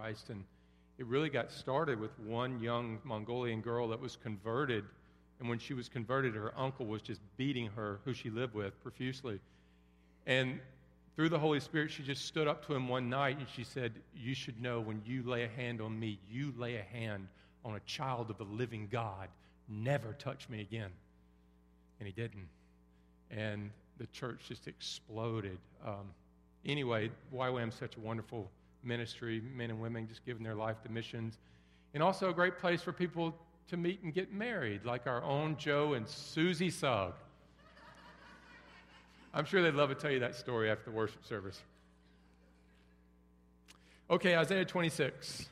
Christ. 0.00 0.30
And 0.30 0.44
it 0.98 1.06
really 1.06 1.28
got 1.28 1.50
started 1.50 1.98
with 2.00 2.18
one 2.20 2.60
young 2.60 2.98
Mongolian 3.04 3.60
girl 3.60 3.88
that 3.88 4.00
was 4.00 4.16
converted. 4.16 4.84
And 5.40 5.48
when 5.48 5.58
she 5.58 5.74
was 5.74 5.88
converted, 5.88 6.34
her 6.34 6.52
uncle 6.56 6.86
was 6.86 7.02
just 7.02 7.20
beating 7.36 7.68
her, 7.76 8.00
who 8.04 8.14
she 8.14 8.30
lived 8.30 8.54
with, 8.54 8.80
profusely. 8.82 9.40
And 10.26 10.60
through 11.14 11.28
the 11.30 11.38
Holy 11.38 11.60
Spirit, 11.60 11.90
she 11.90 12.02
just 12.02 12.24
stood 12.24 12.48
up 12.48 12.66
to 12.66 12.74
him 12.74 12.88
one 12.88 13.08
night 13.08 13.38
and 13.38 13.46
she 13.54 13.64
said, 13.64 13.92
You 14.14 14.34
should 14.34 14.60
know 14.60 14.80
when 14.80 15.02
you 15.04 15.22
lay 15.22 15.44
a 15.44 15.48
hand 15.48 15.80
on 15.80 15.98
me, 15.98 16.18
you 16.30 16.52
lay 16.56 16.76
a 16.76 16.82
hand 16.82 17.28
on 17.64 17.76
a 17.76 17.80
child 17.80 18.30
of 18.30 18.38
the 18.38 18.44
living 18.44 18.88
God. 18.90 19.28
Never 19.68 20.12
touch 20.14 20.48
me 20.48 20.60
again. 20.60 20.90
And 22.00 22.06
he 22.06 22.12
didn't. 22.12 22.48
And 23.30 23.70
the 23.98 24.06
church 24.08 24.40
just 24.48 24.68
exploded. 24.68 25.58
Um, 25.84 26.10
anyway, 26.64 27.10
YWAM's 27.34 27.74
such 27.74 27.96
a 27.96 28.00
wonderful 28.00 28.50
ministry, 28.86 29.42
men 29.54 29.70
and 29.70 29.80
women 29.80 30.06
just 30.08 30.24
giving 30.24 30.42
their 30.42 30.54
life 30.54 30.82
to 30.84 30.90
missions. 30.90 31.38
And 31.94 32.02
also 32.02 32.30
a 32.30 32.32
great 32.32 32.58
place 32.58 32.82
for 32.82 32.92
people 32.92 33.34
to 33.68 33.76
meet 33.76 34.02
and 34.02 34.14
get 34.14 34.32
married, 34.32 34.84
like 34.84 35.06
our 35.06 35.22
own 35.22 35.56
Joe 35.56 35.94
and 35.94 36.06
Susie 36.08 36.70
Sugg. 36.70 37.14
I'm 39.34 39.44
sure 39.44 39.62
they'd 39.62 39.74
love 39.74 39.90
to 39.90 39.94
tell 39.94 40.10
you 40.10 40.20
that 40.20 40.34
story 40.34 40.70
after 40.70 40.90
the 40.90 40.96
worship 40.96 41.24
service. 41.24 41.60
Okay, 44.08 44.36
Isaiah 44.36 44.64
26. 44.64 45.46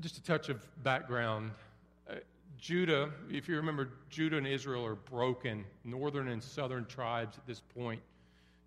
Just 0.00 0.18
a 0.18 0.22
touch 0.22 0.48
of 0.48 0.66
background. 0.82 1.52
Uh, 2.10 2.16
Judah, 2.58 3.10
if 3.30 3.48
you 3.48 3.56
remember, 3.56 3.90
Judah 4.10 4.36
and 4.36 4.46
Israel 4.46 4.84
are 4.84 4.96
broken, 4.96 5.64
northern 5.84 6.28
and 6.28 6.42
southern 6.42 6.84
tribes 6.86 7.38
at 7.38 7.46
this 7.46 7.60
point. 7.60 8.02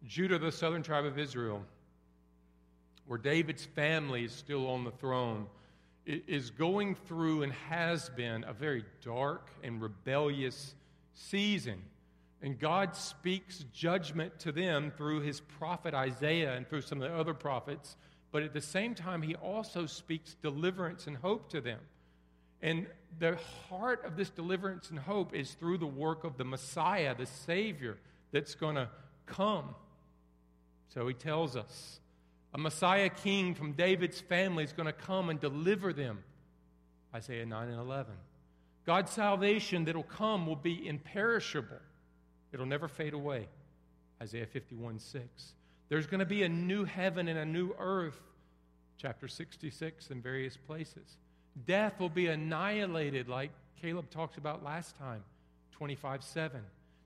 Judah, 0.06 0.40
the 0.40 0.52
southern 0.52 0.84
tribe 0.84 1.06
of 1.06 1.18
Israel, 1.18 1.64
where 3.08 3.18
David's 3.18 3.66
family 3.66 4.26
is 4.26 4.32
still 4.32 4.68
on 4.68 4.84
the 4.84 4.92
throne, 4.92 5.48
is 6.06 6.50
going 6.50 6.96
through 7.08 7.44
and 7.44 7.52
has 7.52 8.10
been 8.10 8.46
a 8.46 8.54
very 8.54 8.86
dark 9.04 9.50
and 9.64 9.82
rebellious 9.82 10.74
season. 11.14 11.82
And 12.42 12.60
God 12.60 12.96
speaks 12.96 13.66
judgment 13.74 14.40
to 14.40 14.52
them 14.52 14.92
through 14.96 15.22
his 15.22 15.40
prophet 15.40 15.94
Isaiah 15.94 16.56
and 16.56 16.68
through 16.68 16.82
some 16.82 17.02
of 17.02 17.10
the 17.10 17.18
other 17.18 17.34
prophets. 17.34 17.98
But 18.32 18.44
at 18.44 18.54
the 18.54 18.62
same 18.62 18.94
time, 18.94 19.22
he 19.22 19.36
also 19.36 19.86
speaks 19.86 20.36
deliverance 20.36 21.08
and 21.08 21.18
hope 21.18 21.50
to 21.50 21.62
them. 21.62 21.80
And 22.62 22.88
the 23.20 23.38
heart 23.70 24.06
of 24.06 24.16
this 24.16 24.30
deliverance 24.30 24.90
and 24.90 25.00
hope 25.00 25.34
is 25.34 25.52
through 25.54 25.80
the 25.80 25.88
work 25.88 26.24
of 26.24 26.38
the 26.38 26.46
Messiah, 26.46 27.16
the 27.16 27.26
Savior 27.26 27.98
that's 28.32 28.56
going 28.56 28.76
to 28.76 28.90
come. 29.26 29.76
So 30.90 31.08
he 31.08 31.14
tells 31.14 31.56
us 31.56 32.00
a 32.54 32.58
Messiah 32.58 33.10
king 33.10 33.54
from 33.54 33.74
David's 33.74 34.20
family 34.20 34.64
is 34.64 34.74
going 34.74 34.88
to 34.88 34.94
come 34.94 35.30
and 35.30 35.40
deliver 35.40 35.94
them. 35.94 36.24
Isaiah 37.14 37.46
9 37.46 37.70
and 37.70 37.80
11. 37.80 38.14
God's 38.86 39.12
salvation 39.12 39.86
that'll 39.86 40.04
come 40.04 40.48
will 40.48 40.56
be 40.56 40.88
imperishable, 40.88 41.82
it'll 42.54 42.66
never 42.66 42.88
fade 42.88 43.14
away. 43.14 43.48
Isaiah 44.22 44.48
51 44.48 45.00
6. 45.00 45.24
There's 45.90 46.08
going 46.08 46.20
to 46.20 46.26
be 46.26 46.44
a 46.44 46.50
new 46.50 46.86
heaven 46.86 47.28
and 47.28 47.38
a 47.38 47.46
new 47.46 47.74
earth. 47.78 48.20
Chapter 48.98 49.28
66 49.28 50.10
in 50.10 50.22
various 50.22 50.58
places. 50.58 51.18
Death 51.66 52.00
will 52.00 52.10
be 52.10 52.28
annihilated, 52.28 53.28
like 53.28 53.52
Caleb 53.82 54.10
talked 54.10 54.38
about 54.38 54.64
last 54.64 54.98
time, 54.98 55.24
25 55.74 56.24
7. 56.24 56.62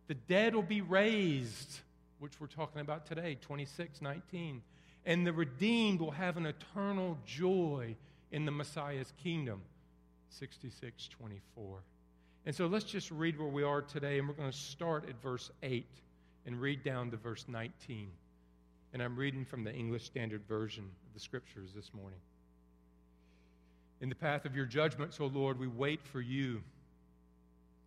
The 0.08 0.14
dead 0.14 0.56
will 0.56 0.62
be 0.62 0.82
raised, 0.82 1.80
which 2.22 2.40
we're 2.40 2.48
talking 2.48 2.80
about 2.82 3.06
today, 3.06 3.38
26 3.42 4.02
19 4.02 4.62
and 5.06 5.26
the 5.26 5.34
redeemed 5.34 6.00
will 6.00 6.12
have 6.12 6.38
an 6.38 6.46
eternal 6.46 7.18
joy 7.26 7.96
in 8.32 8.46
the 8.46 8.52
Messiah's 8.52 9.12
kingdom. 9.24 9.62
6624. 10.30 11.80
And 12.46 12.56
so 12.56 12.68
let's 12.68 12.86
just 12.86 13.12
read 13.12 13.38
where 13.38 13.48
we 13.48 13.64
are 13.64 13.82
today, 13.82 14.18
and 14.18 14.28
we're 14.28 14.34
going 14.34 14.52
to 14.52 14.58
start 14.58 15.08
at 15.10 15.22
verse 15.22 15.52
8 15.62 15.86
and 16.46 16.60
read 16.60 16.84
down 16.84 17.12
to 17.12 17.18
verse 17.18 17.46
19. 17.48 18.10
And 18.94 19.02
I'm 19.02 19.16
reading 19.16 19.44
from 19.44 19.64
the 19.64 19.74
English 19.74 20.06
Standard 20.06 20.42
Version 20.48 20.86
of 20.86 21.14
the 21.14 21.20
Scriptures 21.20 21.72
this 21.76 21.94
morning. 21.94 22.20
In 24.00 24.10
the 24.10 24.16
path 24.16 24.46
of 24.46 24.56
your 24.56 24.66
judgments, 24.66 25.20
O 25.20 25.26
Lord, 25.26 25.60
we 25.60 25.68
wait 25.68 26.02
for 26.02 26.22
you. 26.22 26.62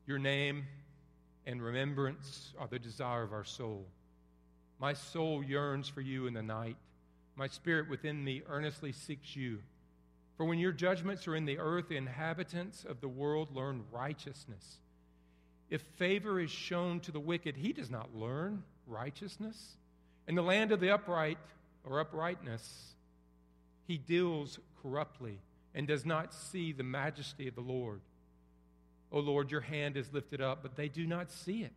Your 0.07 0.19
name 0.19 0.65
and 1.47 1.63
remembrance 1.63 2.53
are 2.59 2.69
the 2.69 2.79
desire 2.79 3.23
of 3.23 3.33
our 3.33 3.45
soul. 3.45 3.87
My 4.79 4.93
soul 4.93 5.43
yearns 5.43 5.89
for 5.89 6.01
you 6.01 6.27
in 6.27 6.35
the 6.35 6.43
night. 6.43 6.77
My 7.37 7.47
spirit 7.47 7.89
within 7.89 8.23
me 8.23 8.43
earnestly 8.49 8.93
seeks 8.93 9.35
you. 9.35 9.61
For 10.37 10.45
when 10.45 10.59
your 10.59 10.73
judgments 10.73 11.29
are 11.29 11.37
in 11.37 11.45
the 11.45 11.59
earth, 11.59 11.89
the 11.89 11.97
inhabitants 11.97 12.85
of 12.85 13.01
the 13.01 13.09
world 13.09 13.55
learn 13.55 13.85
righteousness. 13.93 14.79
If 15.71 15.83
favor 15.97 16.41
is 16.41 16.51
shown 16.51 17.01
to 17.01 17.13
the 17.13 17.21
wicked, 17.21 17.57
he 17.57 17.73
does 17.73 17.91
not 17.91 18.15
learn 18.15 18.63
righteousness. 18.87 19.77
In 20.27 20.35
the 20.35 20.43
land 20.43 20.73
of 20.73 20.81
the 20.81 20.91
upright 20.91 21.39
or 21.85 22.01
uprightness, 22.01 22.95
he 23.87 23.99
deals 23.99 24.59
corruptly 24.83 25.39
and 25.75 25.87
does 25.87 26.05
not 26.05 26.33
see 26.33 26.73
the 26.73 26.83
majesty 26.83 27.49
of 27.49 27.55
the 27.55 27.61
Lord. 27.61 28.01
O 29.11 29.21
Lord, 29.21 29.51
your 29.51 29.61
hand 29.61 29.97
is 29.97 30.13
lifted 30.13 30.41
up, 30.41 30.63
but 30.63 30.77
they 30.77 30.89
do 30.89 31.07
not 31.07 31.31
see 31.31 31.63
it. 31.63 31.73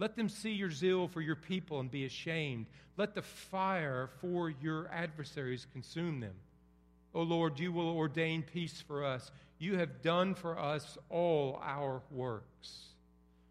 Let 0.00 0.16
them 0.16 0.30
see 0.30 0.52
your 0.52 0.70
zeal 0.70 1.08
for 1.08 1.20
your 1.20 1.36
people 1.36 1.78
and 1.78 1.90
be 1.90 2.06
ashamed. 2.06 2.66
Let 2.96 3.14
the 3.14 3.20
fire 3.20 4.08
for 4.22 4.48
your 4.48 4.88
adversaries 4.90 5.66
consume 5.74 6.20
them. 6.20 6.32
O 7.14 7.20
Lord, 7.20 7.60
you 7.60 7.70
will 7.70 7.90
ordain 7.90 8.42
peace 8.42 8.80
for 8.80 9.04
us. 9.04 9.30
You 9.58 9.76
have 9.76 10.00
done 10.00 10.34
for 10.34 10.58
us 10.58 10.96
all 11.10 11.60
our 11.62 12.00
works. 12.10 12.94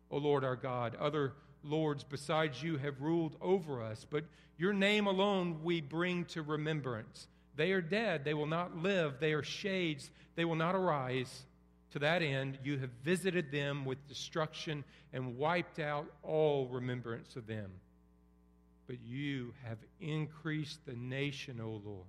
O 0.09 0.17
Lord 0.17 0.43
our 0.43 0.55
God, 0.55 0.95
other 0.95 1.33
lords 1.63 2.03
besides 2.03 2.63
you 2.63 2.77
have 2.77 2.99
ruled 2.99 3.35
over 3.41 3.83
us, 3.83 4.07
but 4.09 4.23
your 4.57 4.73
name 4.73 5.05
alone 5.05 5.59
we 5.63 5.81
bring 5.81 6.25
to 6.25 6.41
remembrance. 6.41 7.27
They 7.57 7.73
are 7.73 7.81
dead, 7.81 8.23
they 8.23 8.33
will 8.33 8.47
not 8.47 8.75
live, 8.75 9.19
they 9.19 9.33
are 9.33 9.43
shades, 9.43 10.09
they 10.35 10.45
will 10.45 10.55
not 10.55 10.73
arise. 10.73 11.43
To 11.91 11.99
that 11.99 12.21
end, 12.21 12.59
you 12.63 12.77
have 12.79 12.91
visited 13.03 13.51
them 13.51 13.83
with 13.83 14.07
destruction 14.07 14.83
and 15.11 15.37
wiped 15.37 15.79
out 15.79 16.05
all 16.23 16.67
remembrance 16.67 17.35
of 17.35 17.47
them. 17.47 17.71
But 18.87 18.97
you 19.05 19.53
have 19.63 19.77
increased 19.99 20.85
the 20.85 20.93
nation, 20.93 21.59
O 21.61 21.81
Lord. 21.83 22.05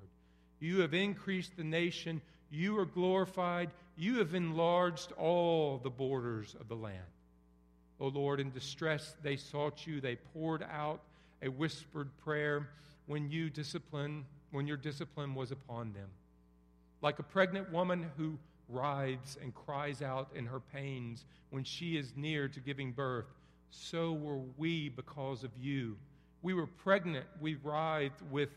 You 0.61 0.81
have 0.81 0.93
increased 0.93 1.57
the 1.57 1.65
nation. 1.65 2.21
You 2.51 2.79
are 2.79 2.85
glorified. 2.85 3.71
You 3.97 4.19
have 4.19 4.35
enlarged 4.35 5.13
all 5.13 5.79
the 5.79 5.91
borders 5.91 6.55
of 6.61 6.69
the 6.69 6.77
land. 6.77 6.99
O 8.01 8.09
Lord, 8.09 8.41
in 8.41 8.51
distress 8.51 9.15
they 9.23 9.37
sought 9.37 9.87
you. 9.87 10.01
They 10.01 10.17
poured 10.17 10.63
out 10.63 11.01
a 11.43 11.49
whispered 11.49 12.09
prayer 12.23 12.69
when 13.07 13.31
you 13.31 13.51
discipline, 13.51 14.25
when 14.51 14.67
your 14.67 14.77
discipline 14.77 15.35
was 15.35 15.51
upon 15.51 15.93
them. 15.93 16.09
Like 17.03 17.19
a 17.19 17.25
pregnant 17.25 17.73
woman 17.73 18.11
who 18.17 18.39
writhes 18.71 19.37
and 19.43 19.55
cries 19.55 20.03
out 20.03 20.29
in 20.35 20.47
her 20.47 20.61
pains 20.61 21.25
when 21.51 21.65
she 21.65 21.97
is 21.97 22.13
near 22.17 22.49
to 22.49 22.61
giving 22.61 22.93
birth, 22.93 23.27
so 23.71 24.13
were 24.13 24.41
we 24.57 24.89
because 24.89 25.45
of 25.45 25.51
you. 25.61 25.97
We 26.43 26.55
were 26.55 26.67
pregnant, 26.67 27.27
we 27.41 27.57
writhed 27.57 28.23
with, 28.31 28.51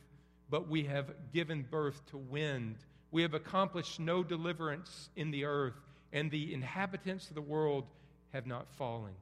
but 0.50 0.68
we 0.68 0.84
have 0.86 1.12
given 1.34 1.66
birth 1.70 2.06
to 2.08 2.18
wind. 2.18 2.78
We 3.12 3.22
have 3.22 3.34
accomplished 3.34 4.00
no 4.00 4.24
deliverance 4.24 5.10
in 5.16 5.32
the 5.32 5.46
earth, 5.46 5.76
and 6.12 6.32
the 6.32 6.54
inhabitants 6.54 7.30
of 7.30 7.36
the 7.36 7.42
world 7.42 7.86
have 8.32 8.48
not 8.48 8.72
fallen. 8.72 9.14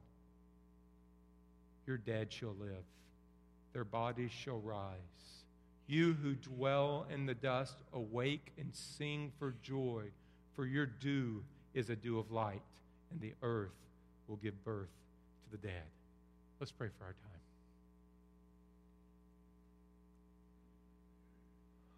Your 1.86 1.98
dead 1.98 2.32
shall 2.32 2.54
live, 2.58 2.84
their 3.72 3.84
bodies 3.84 4.30
shall 4.30 4.60
rise. 4.60 4.96
You 5.86 6.14
who 6.14 6.34
dwell 6.34 7.06
in 7.12 7.26
the 7.26 7.34
dust, 7.34 7.76
awake 7.92 8.52
and 8.56 8.74
sing 8.74 9.32
for 9.38 9.54
joy 9.62 10.04
for 10.54 10.66
your 10.66 10.86
dew 10.86 11.42
is 11.74 11.90
a 11.90 11.96
dew 11.96 12.18
of 12.18 12.30
light, 12.30 12.62
and 13.10 13.20
the 13.20 13.32
earth 13.42 13.70
will 14.28 14.36
give 14.36 14.62
birth 14.64 14.90
to 15.44 15.50
the 15.56 15.66
dead. 15.66 15.82
Let's 16.60 16.72
pray 16.72 16.88
for 16.98 17.04
our 17.04 17.12
time. 17.12 17.40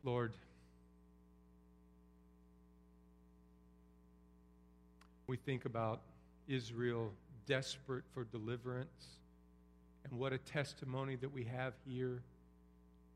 Lord, 0.05 0.33
we 5.27 5.37
think 5.37 5.65
about 5.65 6.01
Israel 6.47 7.11
desperate 7.47 8.05
for 8.13 8.25
deliverance, 8.25 9.19
and 10.05 10.19
what 10.19 10.33
a 10.33 10.39
testimony 10.39 11.17
that 11.17 11.33
we 11.33 11.45
have 11.45 11.73
here 11.87 12.23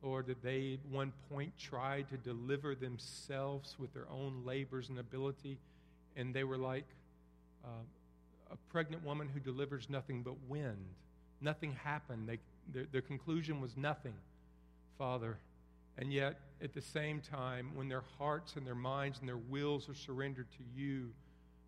Lord, 0.02 0.26
that 0.26 0.42
they 0.42 0.78
at 0.82 0.92
one 0.92 1.12
point 1.30 1.52
tried 1.58 2.08
to 2.10 2.16
deliver 2.16 2.74
themselves 2.74 3.76
with 3.78 3.92
their 3.92 4.06
own 4.10 4.42
labors 4.44 4.88
and 4.88 4.98
ability, 4.98 5.58
and 6.16 6.34
they 6.34 6.44
were 6.44 6.58
like 6.58 6.86
uh, 7.64 7.82
a 8.52 8.56
pregnant 8.70 9.04
woman 9.04 9.28
who 9.28 9.40
delivers 9.40 9.88
nothing 9.90 10.22
but 10.22 10.34
wind. 10.48 10.84
Nothing 11.40 11.76
happened. 11.82 12.28
They, 12.28 12.38
the, 12.72 12.86
the 12.92 13.00
conclusion 13.00 13.60
was 13.60 13.76
nothing. 13.76 14.14
Father. 14.98 15.38
And 15.96 16.12
yet, 16.12 16.40
at 16.62 16.74
the 16.74 16.82
same 16.82 17.20
time, 17.20 17.70
when 17.74 17.88
their 17.88 18.04
hearts 18.18 18.56
and 18.56 18.66
their 18.66 18.74
minds 18.74 19.20
and 19.20 19.28
their 19.28 19.36
wills 19.36 19.88
are 19.88 19.94
surrendered 19.94 20.46
to 20.52 20.80
you, 20.80 21.10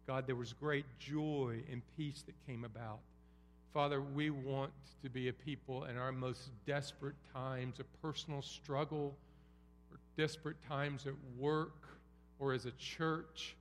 God, 0.06 0.26
there 0.26 0.36
was 0.36 0.52
great 0.52 0.84
joy 0.98 1.62
and 1.70 1.82
peace 1.96 2.22
that 2.26 2.34
came 2.46 2.64
about. 2.64 2.98
Father, 3.72 4.00
we 4.00 4.30
want 4.30 4.72
to 5.04 5.08
be 5.08 5.28
a 5.28 5.32
people 5.32 5.84
in 5.84 5.96
our 5.96 6.10
most 6.10 6.50
desperate 6.66 7.14
times 7.32 7.78
of 7.78 7.86
personal 8.02 8.42
struggle 8.42 9.16
or 9.92 9.98
desperate 10.16 10.56
times 10.66 11.06
at 11.06 11.12
work 11.38 11.86
or 12.40 12.52
as 12.52 12.66
a 12.66 12.72
church 12.72 13.54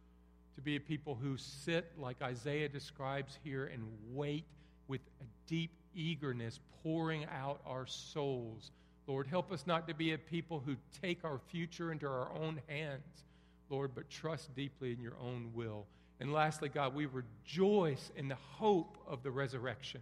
to 0.55 0.61
be 0.61 0.75
a 0.75 0.79
people 0.79 1.13
who 1.21 1.37
sit, 1.37 1.91
like 1.95 2.23
Isaiah 2.23 2.67
describes 2.67 3.37
here, 3.43 3.67
and 3.67 3.83
wait 4.11 4.45
with 4.87 5.01
a 5.21 5.25
deep 5.45 5.71
eagerness, 5.93 6.59
pouring 6.81 7.25
out 7.25 7.61
our 7.67 7.85
souls. 7.85 8.71
Lord, 9.05 9.27
help 9.27 9.51
us 9.51 9.67
not 9.67 9.87
to 9.89 9.93
be 9.93 10.13
a 10.13 10.17
people 10.17 10.59
who 10.65 10.75
take 11.03 11.23
our 11.23 11.39
future 11.51 11.91
into 11.91 12.07
our 12.07 12.31
own 12.33 12.59
hands, 12.67 13.25
Lord, 13.69 13.91
but 13.93 14.09
trust 14.09 14.55
deeply 14.55 14.91
in 14.91 15.01
your 15.01 15.17
own 15.21 15.51
will. 15.53 15.85
And 16.19 16.33
lastly, 16.33 16.69
God, 16.69 16.93
we 16.93 17.05
rejoice 17.05 18.11
in 18.15 18.27
the 18.27 18.37
hope 18.57 18.97
of 19.07 19.23
the 19.23 19.31
resurrection, 19.31 20.01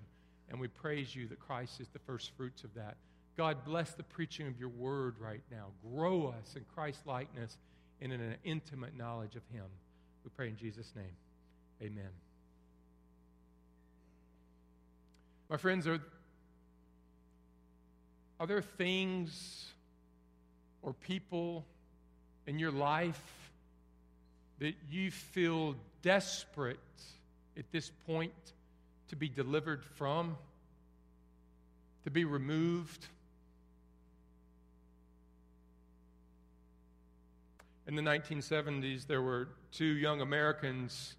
and 0.50 0.60
we 0.60 0.68
praise 0.68 1.16
you 1.16 1.28
that 1.28 1.40
Christ 1.40 1.80
is 1.80 1.88
the 1.90 2.00
first 2.00 2.32
fruits 2.36 2.64
of 2.64 2.74
that. 2.74 2.96
God, 3.38 3.64
bless 3.64 3.92
the 3.92 4.04
preaching 4.04 4.48
of 4.48 4.60
your 4.60 4.70
word 4.70 5.16
right 5.20 5.44
now. 5.52 5.68
Grow 5.94 6.28
us 6.28 6.56
in 6.56 6.66
Christ 6.74 7.02
likeness 7.06 7.56
and 8.02 8.12
in 8.12 8.20
an 8.20 8.36
intimate 8.44 8.98
knowledge 8.98 9.36
of 9.36 9.44
him. 9.54 9.66
We 10.24 10.32
pray 10.36 10.48
in 10.48 10.58
Jesus' 10.58 10.92
name. 10.96 11.16
Amen. 11.82 12.10
My 15.50 15.58
friends, 15.58 15.86
are, 15.86 16.00
are 18.40 18.48
there 18.48 18.62
things 18.62 19.68
or 20.82 20.94
people 20.94 21.64
in 22.48 22.58
your 22.58 22.72
life 22.72 23.22
that 24.60 24.76
you 24.90 25.12
feel 25.12 25.76
desperate 26.02 26.80
at 27.58 27.72
this 27.72 27.92
point 28.06 28.34
to 29.10 29.16
be 29.16 29.30
delivered 29.30 29.84
from, 29.84 30.38
to 32.04 32.12
be 32.12 32.26
removed? 32.26 33.08
In 37.88 37.96
the 37.96 38.02
1970s, 38.02 39.08
there 39.08 39.22
were 39.22 39.48
two 39.72 39.86
young 39.86 40.22
Americans 40.22 41.16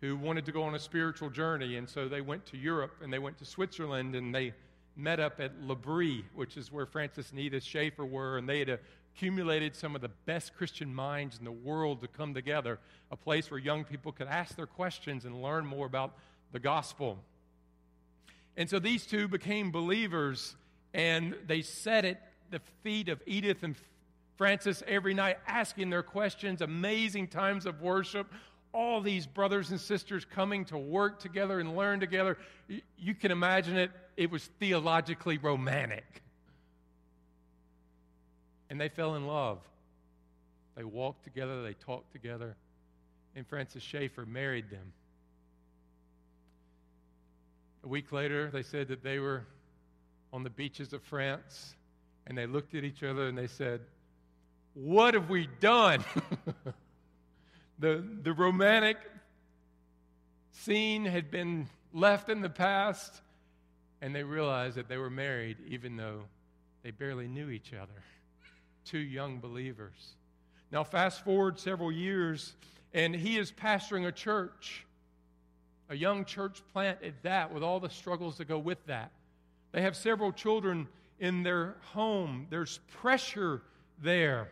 who 0.00 0.16
wanted 0.16 0.46
to 0.46 0.52
go 0.52 0.62
on 0.62 0.74
a 0.74 0.78
spiritual 0.78 1.28
journey, 1.28 1.76
and 1.76 1.88
so 1.88 2.08
they 2.08 2.20
went 2.20 2.46
to 2.46 2.56
Europe 2.56 2.94
and 3.02 3.12
they 3.12 3.18
went 3.18 3.36
to 3.38 3.44
Switzerland 3.44 4.14
and 4.14 4.32
they 4.32 4.52
met 4.94 5.18
up 5.20 5.40
at 5.40 5.60
L'Abri, 5.62 6.24
which 6.34 6.56
is 6.56 6.70
where 6.70 6.86
Francis 6.86 7.30
and 7.30 7.40
Edith 7.40 7.62
Schaeffer 7.64 8.04
were, 8.04 8.38
and 8.38 8.48
they 8.48 8.58
had 8.58 8.78
accumulated 9.18 9.74
some 9.74 9.96
of 9.96 10.00
the 10.00 10.10
best 10.26 10.54
Christian 10.54 10.94
minds 10.94 11.38
in 11.38 11.44
the 11.44 11.50
world 11.50 12.00
to 12.00 12.06
come 12.06 12.34
together, 12.34 12.78
a 13.10 13.16
place 13.16 13.50
where 13.50 13.58
young 13.58 13.82
people 13.82 14.12
could 14.12 14.28
ask 14.28 14.54
their 14.54 14.66
questions 14.66 15.24
and 15.24 15.42
learn 15.42 15.66
more 15.66 15.86
about 15.86 16.14
the 16.52 16.60
gospel. 16.60 17.18
And 18.56 18.70
so 18.70 18.78
these 18.78 19.06
two 19.06 19.26
became 19.26 19.72
believers, 19.72 20.54
and 20.94 21.34
they 21.48 21.62
sat 21.62 22.04
at 22.04 22.22
the 22.52 22.60
feet 22.84 23.08
of 23.08 23.20
Edith 23.26 23.64
and 23.64 23.74
Francis 24.36 24.84
every 24.86 25.14
night 25.14 25.38
asking 25.48 25.90
their 25.90 26.04
questions, 26.04 26.62
amazing 26.62 27.26
times 27.26 27.66
of 27.66 27.80
worship, 27.80 28.32
all 28.72 29.00
these 29.00 29.26
brothers 29.26 29.72
and 29.72 29.80
sisters 29.80 30.24
coming 30.24 30.64
to 30.66 30.78
work 30.78 31.18
together 31.18 31.58
and 31.58 31.76
learn 31.76 31.98
together. 31.98 32.38
You 32.96 33.16
can 33.16 33.32
imagine 33.32 33.78
it, 33.78 33.90
it 34.16 34.30
was 34.30 34.48
theologically 34.60 35.38
romantic. 35.38 36.22
And 38.70 38.80
they 38.80 38.88
fell 38.88 39.14
in 39.14 39.26
love. 39.26 39.58
They 40.76 40.84
walked 40.84 41.24
together, 41.24 41.62
they 41.62 41.74
talked 41.74 42.12
together, 42.12 42.54
and 43.34 43.46
Francis 43.46 43.82
Schaeffer 43.82 44.24
married 44.24 44.70
them. 44.70 44.92
A 47.84 47.88
week 47.88 48.12
later, 48.12 48.50
they 48.50 48.62
said 48.62 48.88
that 48.88 49.02
they 49.02 49.18
were 49.18 49.44
on 50.32 50.44
the 50.44 50.50
beaches 50.50 50.92
of 50.92 51.02
France, 51.02 51.74
and 52.26 52.36
they 52.36 52.46
looked 52.46 52.74
at 52.74 52.84
each 52.84 53.02
other 53.02 53.26
and 53.26 53.36
they 53.36 53.46
said, 53.46 53.80
what 54.74 55.14
have 55.14 55.28
we 55.28 55.48
done? 55.58 56.04
the, 57.78 58.04
the 58.22 58.32
romantic 58.32 58.98
scene 60.52 61.04
had 61.04 61.30
been 61.30 61.68
left 61.92 62.28
in 62.28 62.40
the 62.40 62.50
past, 62.50 63.20
and 64.00 64.14
they 64.14 64.22
realized 64.22 64.76
that 64.76 64.88
they 64.88 64.96
were 64.96 65.10
married 65.10 65.56
even 65.66 65.96
though 65.96 66.22
they 66.84 66.92
barely 66.92 67.26
knew 67.26 67.50
each 67.50 67.72
other. 67.72 68.02
Two 68.88 68.98
young 68.98 69.38
believers. 69.38 70.14
Now, 70.72 70.82
fast 70.82 71.22
forward 71.22 71.58
several 71.58 71.92
years, 71.92 72.54
and 72.94 73.14
he 73.14 73.36
is 73.36 73.52
pastoring 73.52 74.06
a 74.06 74.12
church, 74.12 74.86
a 75.90 75.94
young 75.94 76.24
church 76.24 76.62
plant 76.72 76.98
at 77.02 77.22
that, 77.22 77.52
with 77.52 77.62
all 77.62 77.80
the 77.80 77.90
struggles 77.90 78.38
that 78.38 78.48
go 78.48 78.58
with 78.58 78.78
that. 78.86 79.10
They 79.72 79.82
have 79.82 79.94
several 79.94 80.32
children 80.32 80.88
in 81.20 81.42
their 81.42 81.76
home, 81.92 82.46
there's 82.48 82.78
pressure 83.02 83.60
there. 84.02 84.48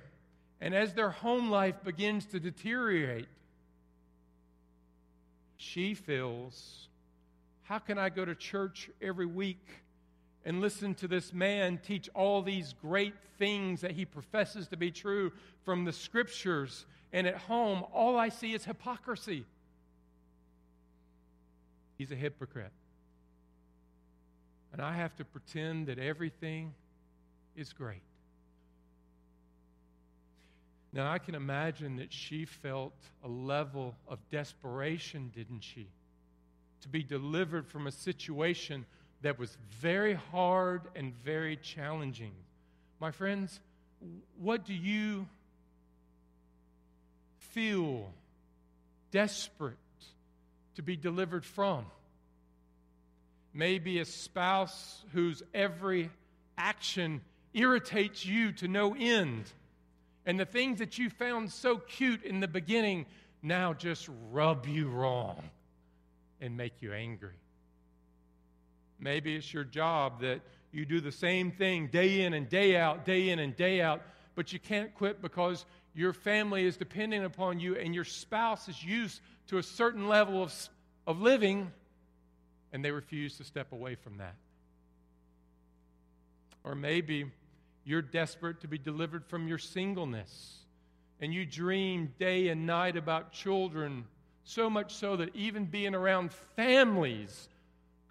And 0.61 0.75
as 0.75 0.93
their 0.93 1.11
home 1.11 1.51
life 1.51 1.83
begins 1.83 2.27
to 2.27 2.39
deteriorate, 2.39 3.29
she 5.57 5.95
feels, 5.95 6.89
how 7.63 7.79
can 7.79 7.99
I 7.99 8.11
go 8.11 8.27
to 8.27 8.35
church 8.35 8.91
every 9.01 9.27
week 9.27 9.67
and 10.47 10.61
listen 10.61 10.95
to 10.95 11.09
this 11.09 11.35
man 11.35 11.79
teach 11.83 12.09
all 12.15 12.41
these 12.41 12.73
great 12.81 13.15
things 13.37 13.83
that 13.83 13.91
he 13.91 14.05
professes 14.05 14.69
to 14.69 14.77
be 14.77 14.91
true 14.91 15.33
from 15.65 15.85
the 15.85 15.93
scriptures? 15.93 16.87
And 17.13 17.27
at 17.27 17.37
home, 17.37 17.85
all 17.93 18.17
I 18.17 18.31
see 18.31 18.55
is 18.55 18.65
hypocrisy. 18.65 19.45
He's 21.99 22.13
a 22.13 22.17
hypocrite. 22.17 22.73
And 24.73 24.81
I 24.81 24.93
have 24.95 25.17
to 25.17 25.25
pretend 25.25 25.89
that 25.89 25.99
everything 25.99 26.75
is 27.57 27.73
great. 27.73 28.03
Now, 30.93 31.11
I 31.11 31.19
can 31.19 31.35
imagine 31.35 31.97
that 31.97 32.13
she 32.13 32.45
felt 32.45 32.95
a 33.25 33.29
level 33.29 33.97
of 34.09 34.19
desperation, 34.31 35.33
didn't 35.35 35.63
she? 35.63 35.89
To 36.83 36.89
be 36.89 37.03
delivered 37.03 37.67
from 37.67 37.87
a 37.87 37.93
situation 37.93 38.87
that 39.27 39.41
was 39.41 39.57
very 39.81 40.15
hard 40.15 40.83
and 40.95 41.13
very 41.25 41.57
challenging. 41.57 42.31
My 43.01 43.11
friends, 43.11 43.59
what 44.39 44.65
do 44.65 44.73
you 44.73 45.27
feel 47.39 48.09
desperate 49.11 49.75
to 50.77 50.83
be 50.83 50.97
delivered 50.97 51.45
from? 51.45 51.87
Maybe 53.53 53.99
a 53.99 54.05
spouse 54.05 55.05
whose 55.13 55.43
every 55.53 56.09
action 56.57 57.21
irritates 57.53 58.25
you 58.25 58.53
to 58.53 58.69
no 58.69 58.95
end 58.95 59.47
and 60.25 60.39
the 60.39 60.45
things 60.45 60.79
that 60.79 60.99
you 60.99 61.11
found 61.11 61.51
so 61.51 61.79
cute 61.79 62.23
in 62.23 62.39
the 62.39 62.47
beginning 62.47 63.07
now 63.43 63.73
just 63.73 64.09
rub 64.31 64.67
you 64.67 64.89
wrong 64.89 65.43
and 66.41 66.57
make 66.57 66.81
you 66.81 66.93
angry. 66.93 67.35
Maybe 68.99 69.37
it's 69.37 69.53
your 69.53 69.65
job 69.65 70.21
that 70.21 70.41
you 70.73 70.85
do 70.85 71.01
the 71.01 71.13
same 71.13 71.51
thing 71.51 71.89
day 71.89 72.23
in 72.23 72.35
and 72.35 72.49
day 72.49 72.77
out, 72.77 73.05
day 73.05 73.31
in 73.31 73.39
and 73.39 73.57
day 73.57 73.81
out, 73.81 74.03
but 74.35 74.53
you 74.53 74.59
can't 74.59 74.95
quit 74.95 75.23
because 75.23 75.65
your 75.95 76.13
family 76.13 76.67
is 76.67 76.77
depending 76.77 77.25
upon 77.25 77.61
you 77.61 77.77
and 77.77 77.95
your 77.95 78.05
spouse 78.05 78.69
is 78.69 78.85
used 78.85 79.21
to 79.49 79.59
a 79.59 79.63
certain 79.63 80.09
level 80.09 80.43
of, 80.43 80.55
of 81.07 81.21
living 81.21 81.71
and 82.73 82.85
they 82.85 82.91
refuse 82.91 83.37
to 83.39 83.45
step 83.45 83.73
away 83.73 83.95
from 83.95 84.19
that. 84.19 84.35
Or 86.65 86.75
maybe 86.75 87.31
you're 87.85 88.03
desperate 88.03 88.61
to 88.61 88.69
be 88.69 88.77
delivered 88.77 89.25
from 89.25 89.47
your 89.49 89.59
singleness. 89.59 90.59
And 91.21 91.33
you 91.33 91.47
dream 91.47 92.13
day 92.19 92.49
and 92.49 92.67
night 92.67 92.97
about 92.97 93.33
children, 93.33 94.05
so 94.45 94.69
much 94.69 94.95
so 94.95 95.17
that 95.17 95.35
even 95.35 95.65
being 95.65 95.95
around 95.95 96.33
families 96.57 97.49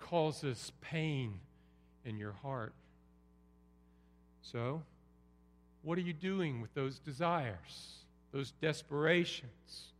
causes 0.10 0.72
pain 0.82 1.40
in 2.04 2.18
your 2.18 2.34
heart. 2.44 2.74
So, 4.44 4.84
what 5.82 5.98
are 5.98 6.02
you 6.02 6.14
doing 6.14 6.62
with 6.62 6.74
those 6.76 7.00
desires, 7.00 7.96
those 8.32 8.52
desperations? 8.62 9.92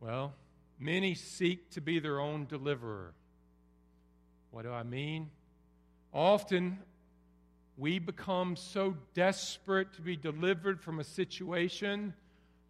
Well, 0.00 0.32
many 0.78 1.14
seek 1.14 1.70
to 1.72 1.82
be 1.82 1.98
their 1.98 2.18
own 2.18 2.46
deliverer. 2.46 3.12
What 4.50 4.62
do 4.62 4.72
I 4.72 4.84
mean? 4.84 5.28
Often 6.14 6.78
we 7.76 7.98
become 7.98 8.56
so 8.56 8.96
desperate 9.12 9.92
to 9.94 10.00
be 10.02 10.16
delivered 10.16 10.80
from 10.80 10.98
a 10.98 11.04
situation 11.04 12.14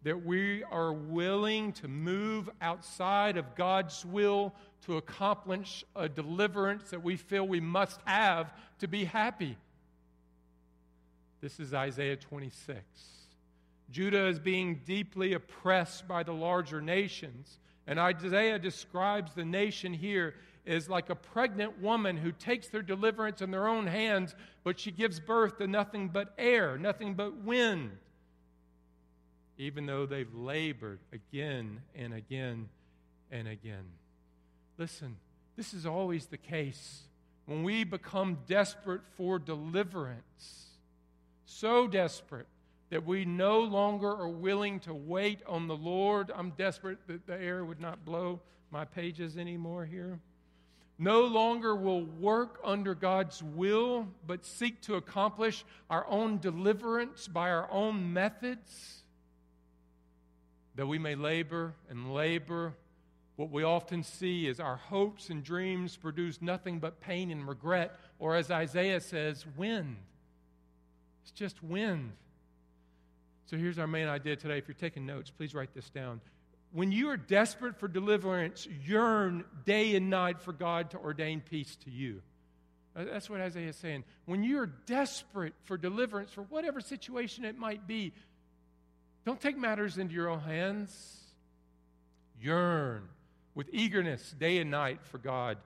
that 0.07 0.25
we 0.25 0.63
are 0.71 0.93
willing 0.93 1.73
to 1.73 1.89
move 1.89 2.49
outside 2.61 3.35
of 3.35 3.55
God's 3.55 4.05
will 4.05 4.55
to 4.85 4.95
accomplish 4.95 5.83
a 5.97 6.07
deliverance 6.07 6.91
that 6.91 7.03
we 7.03 7.17
feel 7.17 7.45
we 7.45 7.59
must 7.59 7.99
have 8.05 8.53
to 8.79 8.87
be 8.87 9.03
happy. 9.03 9.57
This 11.41 11.59
is 11.59 11.73
Isaiah 11.73 12.15
26. 12.15 12.79
Judah 13.91 14.27
is 14.27 14.39
being 14.39 14.79
deeply 14.85 15.33
oppressed 15.33 16.07
by 16.07 16.23
the 16.23 16.31
larger 16.31 16.79
nations. 16.79 17.59
And 17.85 17.99
Isaiah 17.99 18.59
describes 18.59 19.33
the 19.33 19.43
nation 19.43 19.91
here 19.91 20.35
as 20.65 20.87
like 20.87 21.09
a 21.09 21.15
pregnant 21.15 21.81
woman 21.81 22.15
who 22.15 22.31
takes 22.31 22.69
their 22.69 22.81
deliverance 22.81 23.41
in 23.41 23.51
their 23.51 23.67
own 23.67 23.87
hands, 23.87 24.35
but 24.63 24.79
she 24.79 24.91
gives 24.91 25.19
birth 25.19 25.57
to 25.57 25.67
nothing 25.67 26.07
but 26.07 26.33
air, 26.37 26.77
nothing 26.77 27.13
but 27.13 27.43
wind. 27.43 27.91
Even 29.57 29.85
though 29.85 30.05
they've 30.05 30.33
labored 30.33 30.99
again 31.11 31.81
and 31.95 32.13
again 32.13 32.69
and 33.31 33.47
again. 33.47 33.85
Listen, 34.77 35.17
this 35.55 35.73
is 35.73 35.85
always 35.85 36.27
the 36.27 36.37
case. 36.37 37.01
When 37.45 37.63
we 37.63 37.83
become 37.83 38.39
desperate 38.45 39.01
for 39.15 39.39
deliverance, 39.39 40.67
so 41.45 41.87
desperate 41.87 42.47
that 42.89 43.05
we 43.05 43.25
no 43.25 43.59
longer 43.61 44.09
are 44.09 44.29
willing 44.29 44.79
to 44.81 44.93
wait 44.93 45.41
on 45.47 45.67
the 45.67 45.75
Lord. 45.75 46.31
I'm 46.33 46.51
desperate 46.51 46.99
that 47.07 47.25
the 47.27 47.39
air 47.39 47.65
would 47.65 47.81
not 47.81 48.05
blow 48.05 48.41
my 48.71 48.85
pages 48.85 49.37
anymore 49.37 49.85
here. 49.85 50.19
No 50.99 51.21
longer 51.21 51.75
will 51.75 52.03
work 52.03 52.59
under 52.63 52.95
God's 52.95 53.43
will, 53.43 54.07
but 54.25 54.45
seek 54.45 54.81
to 54.83 54.95
accomplish 54.95 55.63
our 55.89 56.07
own 56.07 56.39
deliverance 56.39 57.27
by 57.27 57.49
our 57.49 57.69
own 57.71 58.13
methods. 58.13 59.03
That 60.77 60.87
we 60.87 60.97
may 60.97 61.15
labor 61.15 61.73
and 61.89 62.13
labor, 62.13 62.73
what 63.35 63.51
we 63.51 63.63
often 63.63 64.03
see 64.03 64.47
is 64.47 64.59
our 64.59 64.77
hopes 64.77 65.29
and 65.29 65.43
dreams 65.43 65.95
produce 65.95 66.41
nothing 66.41 66.79
but 66.79 67.01
pain 67.01 67.29
and 67.29 67.47
regret, 67.47 67.95
or 68.19 68.35
as 68.35 68.49
Isaiah 68.49 69.01
says, 69.01 69.45
wind. 69.57 69.97
It's 71.23 71.31
just 71.31 71.61
wind. 71.63 72.13
So 73.45 73.57
here's 73.57 73.79
our 73.79 73.87
main 73.87 74.07
idea 74.07 74.35
today. 74.35 74.57
If 74.57 74.67
you're 74.67 74.75
taking 74.75 75.05
notes, 75.05 75.29
please 75.29 75.53
write 75.53 75.73
this 75.73 75.89
down. 75.89 76.21
When 76.71 76.91
you 76.91 77.09
are 77.09 77.17
desperate 77.17 77.79
for 77.79 77.87
deliverance, 77.87 78.67
yearn 78.85 79.45
day 79.65 79.95
and 79.95 80.09
night 80.09 80.41
for 80.41 80.51
God 80.51 80.91
to 80.91 80.97
ordain 80.97 81.41
peace 81.41 81.75
to 81.85 81.91
you. 81.91 82.21
Uh, 82.95 83.05
that's 83.05 83.29
what 83.29 83.39
Isaiah 83.39 83.69
is 83.69 83.75
saying. 83.75 84.03
When 84.25 84.43
you're 84.43 84.65
desperate 84.65 85.53
for 85.63 85.77
deliverance, 85.77 86.31
for 86.31 86.41
whatever 86.43 86.81
situation 86.81 87.45
it 87.45 87.57
might 87.57 87.87
be, 87.87 88.13
don't 89.27 89.41
take 89.41 89.57
matters 89.57 89.97
into 89.97 90.13
your 90.13 90.29
own 90.29 90.39
hands. 90.39 91.17
Yearn 92.41 93.09
with 93.55 93.67
eagerness 93.73 94.33
day 94.39 94.59
and 94.59 94.71
night 94.71 94.99
for 95.03 95.17
God 95.17 95.57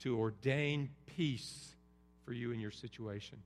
to 0.00 0.18
ordain 0.18 0.90
peace 1.06 1.76
for 2.24 2.32
you 2.32 2.50
in 2.50 2.58
your 2.58 2.72
situation. 2.72 3.38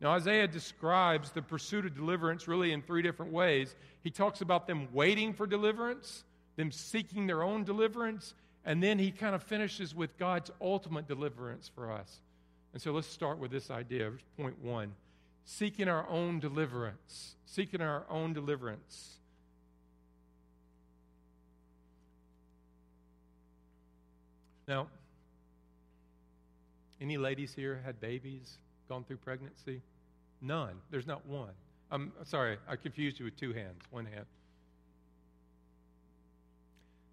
Now, 0.00 0.12
Isaiah 0.12 0.48
describes 0.48 1.30
the 1.30 1.42
pursuit 1.42 1.84
of 1.84 1.94
deliverance 1.94 2.48
really 2.48 2.72
in 2.72 2.80
three 2.80 3.02
different 3.02 3.32
ways. 3.32 3.76
He 4.02 4.10
talks 4.10 4.40
about 4.40 4.66
them 4.66 4.88
waiting 4.94 5.34
for 5.34 5.46
deliverance, 5.46 6.24
them 6.56 6.72
seeking 6.72 7.26
their 7.26 7.42
own 7.42 7.64
deliverance, 7.64 8.32
and 8.64 8.82
then 8.82 8.98
he 8.98 9.10
kind 9.10 9.34
of 9.34 9.42
finishes 9.42 9.94
with 9.94 10.16
God's 10.16 10.50
ultimate 10.58 11.06
deliverance 11.06 11.70
for 11.74 11.92
us. 11.92 12.22
And 12.72 12.80
so 12.80 12.92
let's 12.92 13.08
start 13.08 13.36
with 13.36 13.50
this 13.50 13.70
idea. 13.70 14.10
Point 14.38 14.58
one 14.62 14.94
seeking 15.46 15.88
our 15.88 16.06
own 16.10 16.40
deliverance. 16.40 17.36
Seeking 17.46 17.80
our 17.80 18.04
own 18.10 18.34
deliverance. 18.34 19.14
Now, 24.68 24.88
any 27.00 27.16
ladies 27.16 27.54
here 27.54 27.80
had 27.84 28.00
babies? 28.00 28.58
gone 28.88 29.04
through 29.04 29.16
pregnancy? 29.16 29.82
None. 30.40 30.76
There's 30.90 31.06
not 31.06 31.26
one. 31.26 31.50
I'm 31.90 32.12
sorry, 32.24 32.58
I 32.68 32.76
confused 32.76 33.18
you 33.18 33.24
with 33.24 33.36
two 33.36 33.52
hands, 33.52 33.82
one 33.90 34.06
hand. 34.06 34.26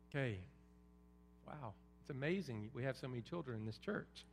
Okay. 0.10 0.38
Wow. 1.48 1.74
It's 2.02 2.10
amazing 2.10 2.70
we 2.74 2.84
have 2.84 2.98
so 2.98 3.08
many 3.08 3.22
children 3.22 3.60
in 3.60 3.66
this 3.66 3.78
church. 3.78 4.25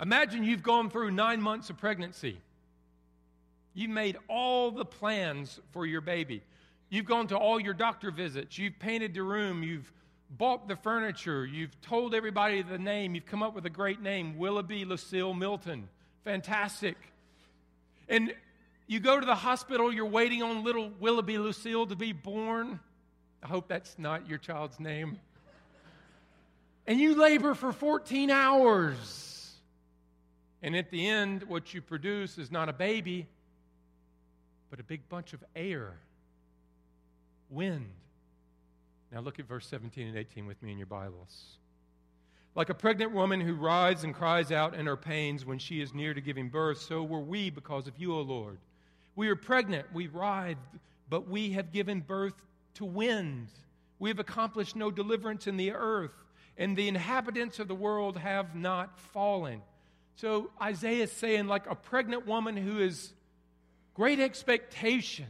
Imagine 0.00 0.44
you've 0.44 0.62
gone 0.62 0.90
through 0.90 1.10
nine 1.10 1.40
months 1.40 1.70
of 1.70 1.78
pregnancy. 1.78 2.38
You've 3.74 3.90
made 3.90 4.16
all 4.28 4.70
the 4.70 4.84
plans 4.84 5.60
for 5.72 5.86
your 5.86 6.00
baby. 6.00 6.42
You've 6.90 7.06
gone 7.06 7.26
to 7.28 7.36
all 7.36 7.60
your 7.60 7.74
doctor 7.74 8.10
visits. 8.10 8.58
You've 8.58 8.78
painted 8.78 9.14
the 9.14 9.22
room. 9.22 9.62
You've 9.62 9.90
bought 10.30 10.68
the 10.68 10.76
furniture, 10.76 11.46
you've 11.46 11.80
told 11.80 12.14
everybody 12.14 12.62
the 12.62 12.78
name, 12.78 13.14
you've 13.14 13.26
come 13.26 13.42
up 13.42 13.54
with 13.54 13.64
a 13.66 13.70
great 13.70 14.02
name 14.02 14.36
Willoughby 14.36 14.84
Lucille 14.84 15.32
Milton. 15.32 15.88
Fantastic. 16.24 16.96
And 18.08 18.34
you 18.86 19.00
go 19.00 19.18
to 19.18 19.24
the 19.24 19.34
hospital, 19.34 19.92
you're 19.92 20.06
waiting 20.06 20.42
on 20.42 20.64
little 20.64 20.90
Willoughby 21.00 21.38
Lucille 21.38 21.86
to 21.86 21.96
be 21.96 22.12
born. 22.12 22.80
I 23.42 23.46
hope 23.46 23.68
that's 23.68 23.98
not 23.98 24.28
your 24.28 24.38
child's 24.38 24.80
name. 24.80 25.18
And 26.86 26.98
you 26.98 27.14
labor 27.14 27.54
for 27.54 27.72
14 27.72 28.30
hours. 28.30 29.27
And 30.62 30.76
at 30.76 30.90
the 30.90 31.06
end, 31.06 31.44
what 31.44 31.72
you 31.72 31.80
produce 31.80 32.38
is 32.38 32.50
not 32.50 32.68
a 32.68 32.72
baby, 32.72 33.26
but 34.70 34.80
a 34.80 34.82
big 34.82 35.08
bunch 35.08 35.32
of 35.32 35.42
air, 35.54 35.94
wind. 37.48 37.88
Now 39.12 39.20
look 39.20 39.38
at 39.38 39.46
verse 39.46 39.66
17 39.66 40.08
and 40.08 40.16
18 40.16 40.46
with 40.46 40.62
me 40.62 40.72
in 40.72 40.78
your 40.78 40.86
Bibles. 40.86 41.58
Like 42.54 42.70
a 42.70 42.74
pregnant 42.74 43.12
woman 43.12 43.40
who 43.40 43.54
writhes 43.54 44.04
and 44.04 44.14
cries 44.14 44.50
out 44.50 44.74
in 44.74 44.86
her 44.86 44.96
pains 44.96 45.46
when 45.46 45.58
she 45.58 45.80
is 45.80 45.94
near 45.94 46.12
to 46.12 46.20
giving 46.20 46.48
birth, 46.48 46.80
so 46.80 47.04
were 47.04 47.20
we 47.20 47.50
because 47.50 47.86
of 47.86 47.96
you, 47.98 48.14
O 48.14 48.20
Lord. 48.20 48.58
We 49.14 49.28
are 49.28 49.36
pregnant, 49.36 49.86
we 49.92 50.08
writhe, 50.08 50.58
but 51.08 51.28
we 51.28 51.52
have 51.52 51.72
given 51.72 52.00
birth 52.00 52.34
to 52.74 52.84
wind. 52.84 53.48
We 53.98 54.10
have 54.10 54.18
accomplished 54.18 54.76
no 54.76 54.90
deliverance 54.90 55.46
in 55.46 55.56
the 55.56 55.72
earth, 55.72 56.24
and 56.56 56.76
the 56.76 56.88
inhabitants 56.88 57.58
of 57.58 57.68
the 57.68 57.74
world 57.74 58.18
have 58.18 58.54
not 58.54 58.98
fallen. 58.98 59.62
So 60.18 60.50
Isaiah 60.60 61.04
is 61.04 61.12
saying, 61.12 61.46
like 61.46 61.70
a 61.70 61.76
pregnant 61.76 62.26
woman 62.26 62.56
who 62.56 62.78
has 62.78 63.12
great 63.94 64.18
expectations 64.18 65.28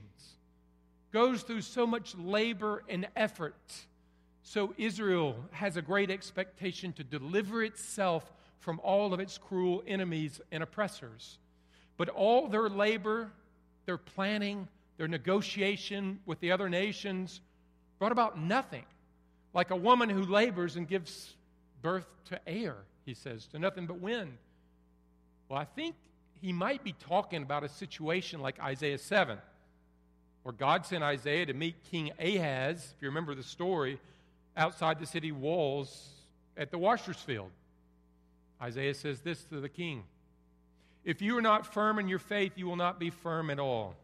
goes 1.12 1.42
through 1.42 1.60
so 1.60 1.86
much 1.86 2.16
labor 2.16 2.82
and 2.88 3.06
effort. 3.14 3.54
So 4.42 4.72
Israel 4.78 5.36
has 5.50 5.76
a 5.76 5.82
great 5.82 6.10
expectation 6.10 6.94
to 6.94 7.04
deliver 7.04 7.62
itself 7.62 8.32
from 8.60 8.80
all 8.82 9.12
of 9.12 9.20
its 9.20 9.36
cruel 9.36 9.82
enemies 9.86 10.40
and 10.50 10.62
oppressors. 10.62 11.36
But 11.98 12.08
all 12.08 12.48
their 12.48 12.70
labor, 12.70 13.30
their 13.84 13.98
planning, 13.98 14.68
their 14.96 15.08
negotiation 15.08 16.20
with 16.24 16.40
the 16.40 16.50
other 16.50 16.70
nations 16.70 17.42
brought 17.98 18.12
about 18.12 18.40
nothing. 18.40 18.86
Like 19.52 19.70
a 19.70 19.76
woman 19.76 20.08
who 20.08 20.22
labors 20.22 20.76
and 20.76 20.88
gives 20.88 21.34
birth 21.82 22.06
to 22.30 22.48
air, 22.48 22.76
he 23.04 23.12
says, 23.12 23.46
to 23.48 23.58
nothing 23.58 23.84
but 23.84 24.00
wind. 24.00 24.38
Well, 25.48 25.58
I 25.58 25.64
think 25.64 25.94
he 26.40 26.52
might 26.52 26.84
be 26.84 26.92
talking 26.92 27.42
about 27.42 27.64
a 27.64 27.68
situation 27.68 28.40
like 28.40 28.60
Isaiah 28.60 28.98
7 28.98 29.38
where 30.42 30.52
God 30.52 30.86
sent 30.86 31.02
Isaiah 31.02 31.46
to 31.46 31.52
meet 31.52 31.76
King 31.90 32.10
Ahaz, 32.18 32.94
if 32.96 33.02
you 33.02 33.08
remember 33.08 33.34
the 33.34 33.42
story, 33.42 33.98
outside 34.56 34.98
the 34.98 35.06
city 35.06 35.30
walls 35.32 36.08
at 36.56 36.70
the 36.70 36.78
washer's 36.78 37.18
field. 37.18 37.50
Isaiah 38.60 38.94
says 38.94 39.20
this 39.20 39.42
to 39.44 39.60
the 39.60 39.68
king 39.68 40.04
If 41.04 41.20
you 41.22 41.36
are 41.36 41.42
not 41.42 41.66
firm 41.66 41.98
in 41.98 42.08
your 42.08 42.18
faith, 42.18 42.52
you 42.56 42.66
will 42.66 42.76
not 42.76 42.98
be 42.98 43.10
firm 43.10 43.50
at 43.50 43.58
all. 43.58 43.94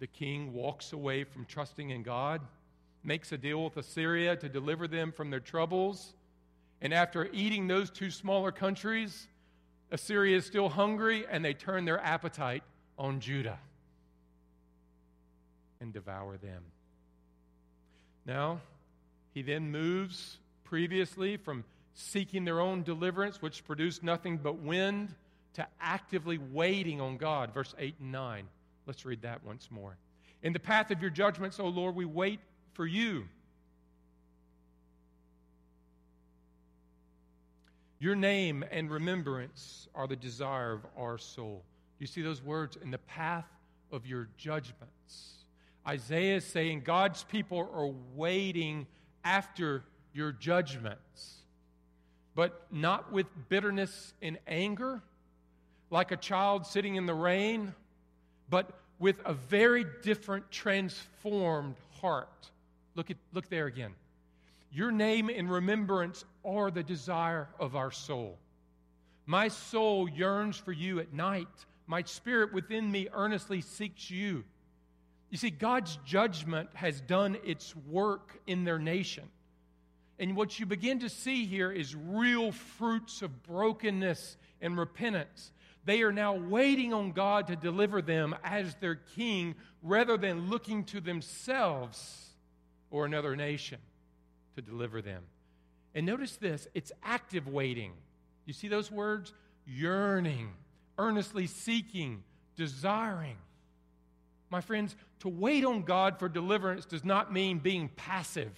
The 0.00 0.06
king 0.06 0.52
walks 0.52 0.92
away 0.92 1.24
from 1.24 1.44
trusting 1.44 1.90
in 1.90 2.02
God, 2.02 2.40
makes 3.02 3.30
a 3.32 3.38
deal 3.38 3.62
with 3.62 3.76
Assyria 3.76 4.36
to 4.36 4.48
deliver 4.48 4.88
them 4.88 5.12
from 5.12 5.30
their 5.30 5.40
troubles. 5.40 6.12
And 6.82 6.92
after 6.92 7.28
eating 7.32 7.68
those 7.68 7.88
two 7.88 8.10
smaller 8.10 8.50
countries, 8.50 9.28
Assyria 9.90 10.36
is 10.36 10.46
still 10.46 10.68
hungry 10.68 11.24
and 11.30 11.44
they 11.44 11.54
turn 11.54 11.84
their 11.84 12.00
appetite 12.00 12.62
on 12.98 13.20
Judah 13.20 13.58
and 15.80 15.92
devour 15.92 16.36
them. 16.36 16.62
Now, 18.26 18.60
he 19.32 19.42
then 19.42 19.70
moves 19.70 20.38
previously 20.64 21.36
from 21.36 21.64
seeking 21.94 22.44
their 22.44 22.60
own 22.60 22.82
deliverance, 22.82 23.40
which 23.40 23.64
produced 23.64 24.02
nothing 24.02 24.38
but 24.38 24.58
wind, 24.58 25.14
to 25.54 25.66
actively 25.80 26.38
waiting 26.38 27.00
on 27.00 27.16
God. 27.16 27.54
Verse 27.54 27.74
8 27.78 27.94
and 28.00 28.12
9. 28.12 28.48
Let's 28.86 29.04
read 29.04 29.22
that 29.22 29.44
once 29.44 29.68
more. 29.70 29.96
In 30.42 30.52
the 30.52 30.60
path 30.60 30.90
of 30.90 31.00
your 31.00 31.10
judgments, 31.10 31.60
O 31.60 31.66
Lord, 31.66 31.94
we 31.94 32.04
wait 32.04 32.40
for 32.72 32.86
you. 32.86 33.28
Your 38.04 38.14
name 38.14 38.62
and 38.70 38.90
remembrance 38.90 39.88
are 39.94 40.06
the 40.06 40.14
desire 40.14 40.72
of 40.72 40.84
our 40.94 41.16
soul. 41.16 41.64
You 41.98 42.06
see 42.06 42.20
those 42.20 42.42
words? 42.42 42.76
In 42.82 42.90
the 42.90 42.98
path 42.98 43.48
of 43.90 44.06
your 44.06 44.28
judgments. 44.36 45.46
Isaiah 45.88 46.36
is 46.36 46.44
saying 46.44 46.82
God's 46.84 47.24
people 47.24 47.60
are 47.60 47.94
waiting 48.14 48.86
after 49.24 49.84
your 50.12 50.32
judgments, 50.32 51.36
but 52.34 52.66
not 52.70 53.10
with 53.10 53.24
bitterness 53.48 54.12
and 54.20 54.36
anger. 54.46 55.00
like 55.90 56.12
a 56.12 56.16
child 56.18 56.66
sitting 56.66 56.96
in 56.96 57.06
the 57.06 57.14
rain, 57.14 57.72
but 58.50 58.68
with 58.98 59.16
a 59.24 59.32
very 59.32 59.86
different, 60.02 60.50
transformed 60.50 61.76
heart. 62.02 62.50
Look, 62.96 63.10
at, 63.10 63.16
look 63.32 63.48
there 63.48 63.64
again. 63.64 63.94
Your 64.74 64.90
name 64.90 65.28
and 65.28 65.48
remembrance 65.48 66.24
are 66.44 66.68
the 66.68 66.82
desire 66.82 67.48
of 67.60 67.76
our 67.76 67.92
soul. 67.92 68.40
My 69.24 69.46
soul 69.46 70.08
yearns 70.08 70.56
for 70.56 70.72
you 70.72 70.98
at 70.98 71.12
night. 71.12 71.46
My 71.86 72.02
spirit 72.02 72.52
within 72.52 72.90
me 72.90 73.06
earnestly 73.12 73.60
seeks 73.60 74.10
you. 74.10 74.42
You 75.30 75.38
see, 75.38 75.50
God's 75.50 75.96
judgment 76.04 76.70
has 76.74 77.00
done 77.00 77.36
its 77.44 77.76
work 77.88 78.40
in 78.48 78.64
their 78.64 78.80
nation. 78.80 79.28
And 80.18 80.34
what 80.34 80.58
you 80.58 80.66
begin 80.66 80.98
to 81.00 81.08
see 81.08 81.46
here 81.46 81.70
is 81.70 81.94
real 81.94 82.50
fruits 82.50 83.22
of 83.22 83.44
brokenness 83.44 84.36
and 84.60 84.76
repentance. 84.76 85.52
They 85.84 86.02
are 86.02 86.12
now 86.12 86.34
waiting 86.34 86.92
on 86.92 87.12
God 87.12 87.46
to 87.46 87.54
deliver 87.54 88.02
them 88.02 88.34
as 88.42 88.74
their 88.76 88.96
king 88.96 89.54
rather 89.84 90.16
than 90.16 90.50
looking 90.50 90.82
to 90.86 91.00
themselves 91.00 92.30
or 92.90 93.06
another 93.06 93.36
nation 93.36 93.78
to 94.54 94.62
deliver 94.62 95.02
them. 95.02 95.22
And 95.94 96.06
notice 96.06 96.36
this 96.36 96.66
it's 96.74 96.92
active 97.02 97.48
waiting. 97.48 97.92
You 98.46 98.52
see 98.52 98.68
those 98.68 98.90
words? 98.90 99.32
Yearning, 99.66 100.50
earnestly 100.98 101.46
seeking, 101.46 102.22
desiring. 102.56 103.36
My 104.50 104.60
friends, 104.60 104.94
to 105.20 105.28
wait 105.28 105.64
on 105.64 105.82
God 105.82 106.18
for 106.18 106.28
deliverance 106.28 106.84
does 106.84 107.04
not 107.04 107.32
mean 107.32 107.58
being 107.58 107.88
passive. 107.96 108.52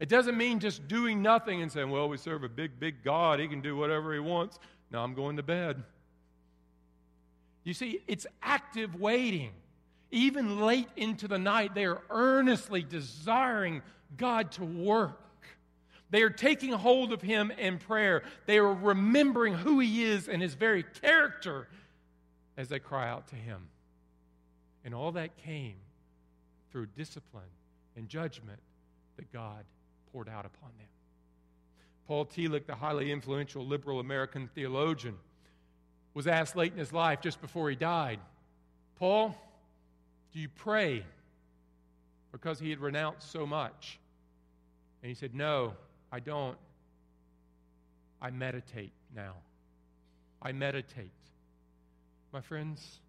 It 0.00 0.08
doesn't 0.08 0.36
mean 0.36 0.60
just 0.60 0.86
doing 0.86 1.22
nothing 1.22 1.62
and 1.62 1.72
saying, 1.72 1.88
well, 1.88 2.08
we 2.08 2.18
serve 2.18 2.44
a 2.44 2.48
big, 2.48 2.78
big 2.78 3.02
God. 3.02 3.40
He 3.40 3.48
can 3.48 3.60
do 3.60 3.76
whatever 3.76 4.12
he 4.12 4.20
wants. 4.20 4.58
Now 4.90 5.02
I'm 5.02 5.14
going 5.14 5.36
to 5.36 5.42
bed. 5.42 5.82
You 7.62 7.72
see, 7.72 8.00
it's 8.06 8.26
active 8.42 9.00
waiting. 9.00 9.52
Even 10.10 10.60
late 10.60 10.88
into 10.96 11.26
the 11.26 11.38
night, 11.38 11.74
they 11.74 11.86
are 11.86 12.02
earnestly 12.10 12.82
desiring 12.82 13.82
God 14.16 14.52
to 14.52 14.64
work. 14.64 15.23
They 16.14 16.22
are 16.22 16.30
taking 16.30 16.70
hold 16.70 17.12
of 17.12 17.22
Him 17.22 17.50
in 17.50 17.78
prayer. 17.78 18.22
They 18.46 18.58
are 18.58 18.72
remembering 18.72 19.54
who 19.54 19.80
He 19.80 20.04
is 20.04 20.28
and 20.28 20.40
His 20.40 20.54
very 20.54 20.84
character 21.02 21.66
as 22.56 22.68
they 22.68 22.78
cry 22.78 23.08
out 23.08 23.26
to 23.30 23.34
Him. 23.34 23.66
And 24.84 24.94
all 24.94 25.10
that 25.10 25.36
came 25.38 25.74
through 26.70 26.86
discipline 26.96 27.50
and 27.96 28.08
judgment 28.08 28.60
that 29.16 29.32
God 29.32 29.64
poured 30.12 30.28
out 30.28 30.46
upon 30.46 30.70
them. 30.78 30.86
Paul 32.06 32.26
Tillich, 32.26 32.66
the 32.66 32.76
highly 32.76 33.10
influential 33.10 33.66
liberal 33.66 33.98
American 33.98 34.48
theologian, 34.54 35.16
was 36.14 36.28
asked 36.28 36.54
late 36.54 36.70
in 36.70 36.78
his 36.78 36.92
life, 36.92 37.22
just 37.22 37.40
before 37.40 37.68
he 37.70 37.74
died, 37.74 38.20
Paul, 39.00 39.34
do 40.32 40.38
you 40.38 40.48
pray? 40.48 41.04
Because 42.30 42.60
he 42.60 42.70
had 42.70 42.78
renounced 42.78 43.32
so 43.32 43.44
much. 43.48 43.98
And 45.02 45.08
he 45.08 45.16
said, 45.16 45.34
No, 45.34 45.74
I 46.14 46.20
don't. 46.20 46.56
I 48.22 48.30
meditate 48.30 48.92
now. 49.16 49.34
I 50.40 50.52
meditate. 50.52 51.10
My 52.32 52.40
friends, 52.40 53.00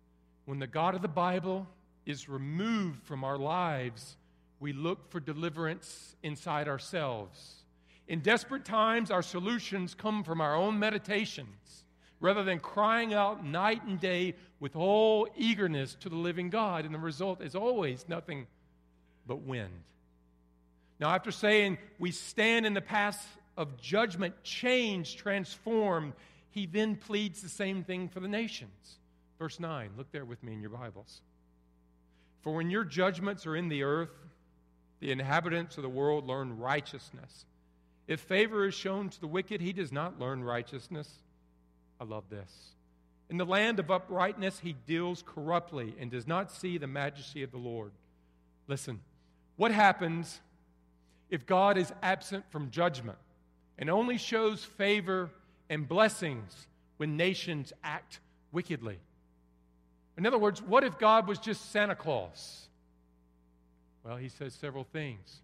when 0.45 0.57
the 0.57 0.65
God 0.65 0.95
of 0.95 1.03
the 1.03 1.07
Bible 1.07 1.67
is 2.07 2.27
removed 2.27 3.03
from 3.03 3.23
our 3.23 3.37
lives, 3.37 4.17
we 4.59 4.73
look 4.73 5.11
for 5.11 5.19
deliverance 5.19 6.15
inside 6.23 6.67
ourselves. 6.67 7.65
In 8.07 8.21
desperate 8.21 8.65
times, 8.65 9.11
our 9.11 9.21
solutions 9.21 9.93
come 9.93 10.23
from 10.23 10.41
our 10.41 10.55
own 10.55 10.79
meditations 10.79 11.83
rather 12.19 12.43
than 12.43 12.59
crying 12.59 13.13
out 13.13 13.45
night 13.45 13.83
and 13.85 13.99
day 13.99 14.33
with 14.59 14.75
all 14.75 15.27
eagerness 15.37 15.93
to 15.99 16.09
the 16.09 16.15
living 16.15 16.49
God. 16.49 16.85
And 16.85 16.95
the 16.95 16.97
result 16.97 17.43
is 17.43 17.53
always 17.53 18.03
nothing 18.09 18.47
but 19.27 19.43
wind. 19.43 19.83
Now, 20.99 21.09
after 21.09 21.31
saying 21.31 21.77
we 21.99 22.11
stand 22.11 22.65
in 22.65 22.73
the 22.73 22.81
path 22.81 23.37
of 23.57 23.77
judgment, 23.77 24.33
change, 24.43 25.17
transform, 25.17 26.13
he 26.49 26.65
then 26.65 26.95
pleads 26.95 27.41
the 27.41 27.49
same 27.49 27.83
thing 27.83 28.07
for 28.07 28.19
the 28.19 28.27
nations. 28.27 28.99
Verse 29.39 29.59
9, 29.59 29.91
look 29.97 30.11
there 30.11 30.25
with 30.25 30.41
me 30.43 30.53
in 30.53 30.61
your 30.61 30.69
Bibles. 30.69 31.21
For 32.41 32.53
when 32.53 32.69
your 32.69 32.85
judgments 32.85 33.45
are 33.45 33.55
in 33.55 33.69
the 33.69 33.83
earth, 33.83 34.11
the 34.99 35.11
inhabitants 35.11 35.77
of 35.77 35.83
the 35.83 35.89
world 35.89 36.25
learn 36.25 36.57
righteousness. 36.57 37.45
If 38.07 38.21
favor 38.21 38.67
is 38.67 38.73
shown 38.73 39.09
to 39.09 39.19
the 39.19 39.27
wicked, 39.27 39.61
he 39.61 39.73
does 39.73 39.91
not 39.91 40.19
learn 40.19 40.43
righteousness. 40.43 41.11
I 41.99 42.03
love 42.03 42.23
this. 42.29 42.51
In 43.29 43.37
the 43.37 43.45
land 43.45 43.79
of 43.79 43.89
uprightness, 43.89 44.59
he 44.59 44.75
deals 44.85 45.23
corruptly 45.25 45.95
and 45.99 46.11
does 46.11 46.27
not 46.27 46.51
see 46.51 46.77
the 46.77 46.87
majesty 46.87 47.41
of 47.41 47.51
the 47.51 47.57
Lord. 47.57 47.91
Listen, 48.67 49.01
what 49.55 49.71
happens 49.71 50.39
if 51.35 51.45
God 51.45 51.77
is 51.77 51.91
absent 52.01 52.45
from 52.49 52.71
judgment 52.71 53.17
and 53.77 53.89
only 53.89 54.17
shows 54.17 54.63
favor 54.63 55.29
and 55.69 55.87
blessings 55.87 56.67
when 56.97 57.17
nations 57.17 57.73
act 57.83 58.21
wickedly? 58.53 58.97
In 60.17 60.25
other 60.25 60.37
words, 60.37 60.61
what 60.61 60.85
if 60.85 60.97
God 60.97 61.27
was 61.27 61.37
just 61.37 61.71
Santa 61.71 61.93
Claus? 61.93 62.69
Well, 64.05 64.15
he 64.15 64.29
says 64.29 64.53
several 64.53 64.85
things. 64.85 65.41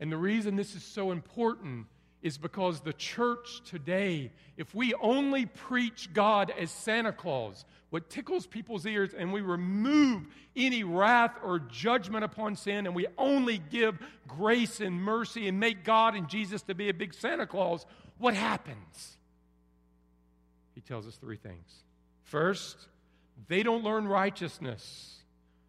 And 0.00 0.10
the 0.10 0.16
reason 0.16 0.56
this 0.56 0.74
is 0.74 0.82
so 0.82 1.12
important 1.12 1.86
is 2.22 2.36
because 2.36 2.80
the 2.80 2.92
church 2.92 3.62
today, 3.64 4.30
if 4.56 4.74
we 4.74 4.92
only 4.94 5.46
preach 5.46 6.12
God 6.12 6.52
as 6.58 6.70
Santa 6.70 7.12
Claus, 7.12 7.64
what 7.88 8.10
tickles 8.10 8.46
people's 8.46 8.86
ears, 8.86 9.14
and 9.16 9.32
we 9.32 9.40
remove 9.40 10.26
any 10.54 10.84
wrath 10.84 11.36
or 11.42 11.58
judgment 11.58 12.24
upon 12.24 12.56
sin, 12.56 12.86
and 12.86 12.94
we 12.94 13.06
only 13.18 13.58
give 13.58 13.98
grace 14.28 14.80
and 14.80 15.02
mercy 15.02 15.48
and 15.48 15.58
make 15.58 15.82
God 15.84 16.14
and 16.14 16.28
Jesus 16.28 16.62
to 16.62 16.74
be 16.74 16.88
a 16.88 16.94
big 16.94 17.14
Santa 17.14 17.46
Claus, 17.46 17.86
what 18.18 18.34
happens? 18.34 19.16
He 20.74 20.80
tells 20.80 21.06
us 21.06 21.16
three 21.16 21.36
things. 21.36 21.84
First, 22.24 22.76
they 23.48 23.62
don't 23.62 23.82
learn 23.82 24.06
righteousness. 24.06 25.16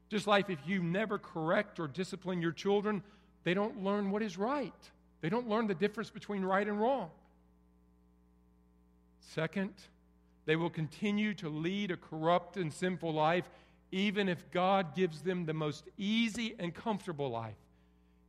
Just 0.09 0.27
like 0.27 0.49
if 0.49 0.59
you 0.65 0.83
never 0.83 1.17
correct 1.17 1.79
or 1.79 1.87
discipline 1.87 2.41
your 2.41 2.51
children, 2.51 3.01
they 3.43 3.53
don't 3.53 3.83
learn 3.83 4.11
what 4.11 4.21
is 4.21 4.37
right. 4.37 4.73
They 5.21 5.29
don't 5.29 5.47
learn 5.47 5.67
the 5.67 5.75
difference 5.75 6.09
between 6.09 6.43
right 6.43 6.67
and 6.67 6.79
wrong. 6.79 7.09
Second, 9.19 9.73
they 10.45 10.55
will 10.55 10.69
continue 10.69 11.33
to 11.35 11.49
lead 11.49 11.91
a 11.91 11.97
corrupt 11.97 12.57
and 12.57 12.73
sinful 12.73 13.13
life 13.13 13.49
even 13.91 14.29
if 14.29 14.49
God 14.51 14.95
gives 14.95 15.21
them 15.21 15.45
the 15.45 15.53
most 15.53 15.83
easy 15.97 16.55
and 16.57 16.73
comfortable 16.73 17.29
life. 17.29 17.55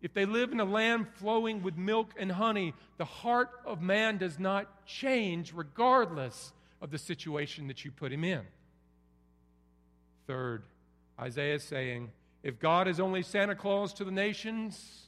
If 0.02 0.12
they 0.12 0.26
live 0.26 0.50
in 0.50 0.58
a 0.58 0.64
land 0.64 1.06
flowing 1.14 1.62
with 1.62 1.76
milk 1.76 2.12
and 2.18 2.32
honey, 2.32 2.74
the 2.98 3.04
heart 3.04 3.50
of 3.64 3.80
man 3.80 4.18
does 4.18 4.38
not 4.38 4.84
change 4.84 5.52
regardless 5.54 6.52
of 6.80 6.90
the 6.90 6.98
situation 6.98 7.68
that 7.68 7.84
you 7.84 7.92
put 7.92 8.12
him 8.12 8.24
in. 8.24 8.42
Third, 10.26 10.64
Isaiah 11.20 11.54
is 11.54 11.62
saying, 11.62 12.10
if 12.42 12.58
God 12.58 12.88
is 12.88 12.98
only 12.98 13.22
Santa 13.22 13.54
Claus 13.54 13.92
to 13.94 14.04
the 14.04 14.10
nations, 14.10 15.01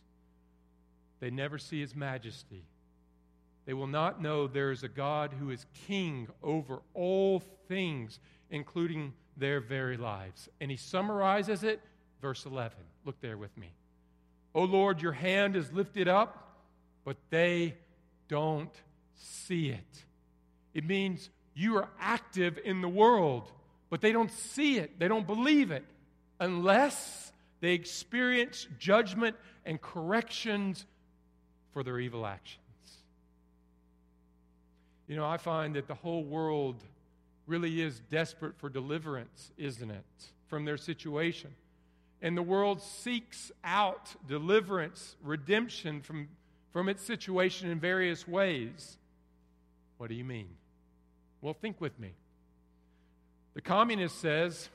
they 1.24 1.30
never 1.30 1.56
see 1.56 1.80
his 1.80 1.96
majesty. 1.96 2.66
They 3.64 3.72
will 3.72 3.87
not 3.87 4.20
know 4.20 4.46
there 4.46 4.72
is 4.72 4.82
a 4.82 4.88
God 4.88 5.32
who 5.32 5.48
is 5.48 5.64
king 5.87 6.28
over 6.42 6.82
all 6.92 7.42
things, 7.66 8.20
including 8.50 9.14
their 9.34 9.60
very 9.60 9.96
lives. 9.96 10.50
And 10.60 10.70
he 10.70 10.76
summarizes 10.76 11.64
it, 11.64 11.80
verse 12.20 12.44
11. 12.44 12.76
Look 13.06 13.18
there 13.22 13.38
with 13.38 13.56
me. 13.56 13.72
O 14.54 14.64
Lord, 14.64 15.00
your 15.00 15.12
hand 15.12 15.56
is 15.56 15.72
lifted 15.72 16.08
up, 16.08 16.58
but 17.06 17.16
they 17.30 17.76
don't 18.28 18.74
see 19.14 19.70
it. 19.70 20.04
It 20.74 20.84
means 20.84 21.30
you 21.54 21.78
are 21.78 21.88
active 21.98 22.58
in 22.62 22.82
the 22.82 22.88
world, 22.88 23.50
but 23.88 24.02
they 24.02 24.12
don't 24.12 24.30
see 24.30 24.76
it, 24.76 24.98
they 24.98 25.08
don't 25.08 25.26
believe 25.26 25.70
it, 25.70 25.87
unless 26.38 27.32
they 27.62 27.72
experience 27.72 28.68
judgment 28.78 29.37
and 29.64 29.80
corrections 29.80 30.84
for 31.74 31.82
their 31.82 31.98
evil 31.98 32.24
actions. 32.24 32.60
You 35.08 35.16
know, 35.16 35.26
I 35.26 35.37
find 35.37 35.74
that 35.74 35.88
the 35.88 35.94
whole 35.94 36.24
world 36.24 36.76
really 37.46 37.82
is 37.82 38.00
desperate 38.10 38.56
for 38.56 38.70
deliverance, 38.70 39.50
isn't 39.58 39.90
it, 39.90 40.04
from 40.46 40.64
their 40.64 40.78
situation. 40.78 41.50
And 42.22 42.37
the 42.37 42.42
world 42.42 42.80
seeks 42.80 43.52
out 43.62 44.14
deliverance, 44.26 45.16
redemption 45.22 46.00
from, 46.00 46.28
from 46.72 46.88
its 46.88 47.02
situation 47.02 47.68
in 47.70 47.78
various 47.80 48.26
ways. 48.26 48.96
What 49.98 50.08
do 50.08 50.14
you 50.14 50.24
mean? 50.24 50.48
Well, 51.42 51.52
think 51.52 51.80
with 51.80 51.98
me. 51.98 52.12
The 53.52 53.60
communist 53.60 54.20
says 54.20 54.70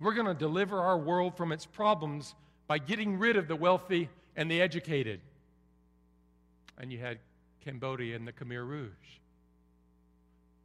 we're 0.00 0.14
going 0.14 0.26
to 0.26 0.34
deliver 0.34 0.80
our 0.80 0.96
world 0.96 1.36
from 1.36 1.52
its 1.52 1.66
problems 1.66 2.34
by 2.66 2.78
getting 2.78 3.18
rid 3.18 3.36
of 3.36 3.48
the 3.48 3.56
wealthy 3.56 4.08
and 4.36 4.50
the 4.50 4.62
educated 4.62 5.20
and 6.78 6.92
you 6.92 6.98
had 6.98 7.18
Cambodia 7.64 8.16
and 8.16 8.26
the 8.26 8.32
Khmer 8.32 8.66
Rouge. 8.66 8.90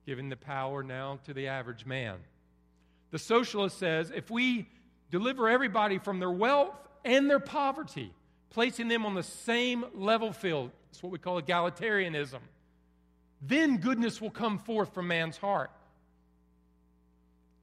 giving 0.05 0.29
the 0.29 0.37
power 0.37 0.83
now 0.83 1.19
to 1.25 1.33
the 1.33 1.47
average 1.47 1.85
man. 1.85 2.17
The 3.11 3.19
socialist 3.19 3.77
says 3.77 4.11
if 4.13 4.29
we 4.29 4.67
deliver 5.09 5.49
everybody 5.49 5.97
from 5.97 6.19
their 6.19 6.31
wealth 6.31 6.75
and 7.05 7.29
their 7.29 7.39
poverty, 7.39 8.11
placing 8.49 8.87
them 8.87 9.05
on 9.05 9.15
the 9.15 9.23
same 9.23 9.85
level 9.93 10.33
field, 10.33 10.71
it's 10.89 11.01
what 11.01 11.11
we 11.11 11.19
call 11.19 11.41
egalitarianism, 11.41 12.39
then 13.41 13.77
goodness 13.77 14.21
will 14.21 14.31
come 14.31 14.57
forth 14.57 14.93
from 14.93 15.07
man's 15.07 15.37
heart. 15.37 15.71